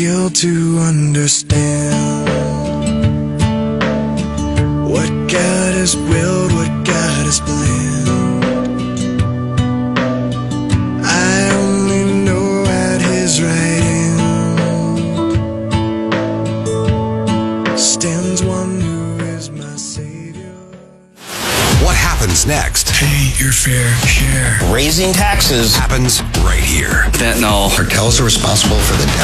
Am 0.00 0.06
not 0.06 0.34
skilled 0.34 0.34
to 0.34 0.78
understand 0.78 2.28
what 4.88 5.08
God 5.28 5.74
has 5.74 5.96
willed, 5.96 6.52
what 6.52 6.68
God 6.86 7.26
has 7.26 7.40
planned. 7.40 8.08
I 11.04 11.50
only 11.54 12.24
know 12.24 12.64
at 12.66 13.00
His 13.00 13.40
right 13.42 13.82
hand 13.82 14.20
stands 17.78 18.42
one 18.42 18.80
who 18.80 19.18
is 19.24 19.50
my 19.50 19.76
Savior. 19.76 20.54
What 21.82 21.96
happens 21.96 22.46
next 22.46 22.90
Pay 23.00 23.32
your 23.40 23.50
fair 23.50 23.88
share. 24.04 24.58
Raising 24.70 25.14
taxes. 25.14 25.74
happens 25.74 26.20
right 26.44 26.60
here. 26.60 27.08
Fentanyl. 27.16 27.74
Cartels 27.74 28.20
are 28.20 28.24
responsible 28.24 28.76
for 28.76 28.92
the 29.00 29.06
death 29.06 29.20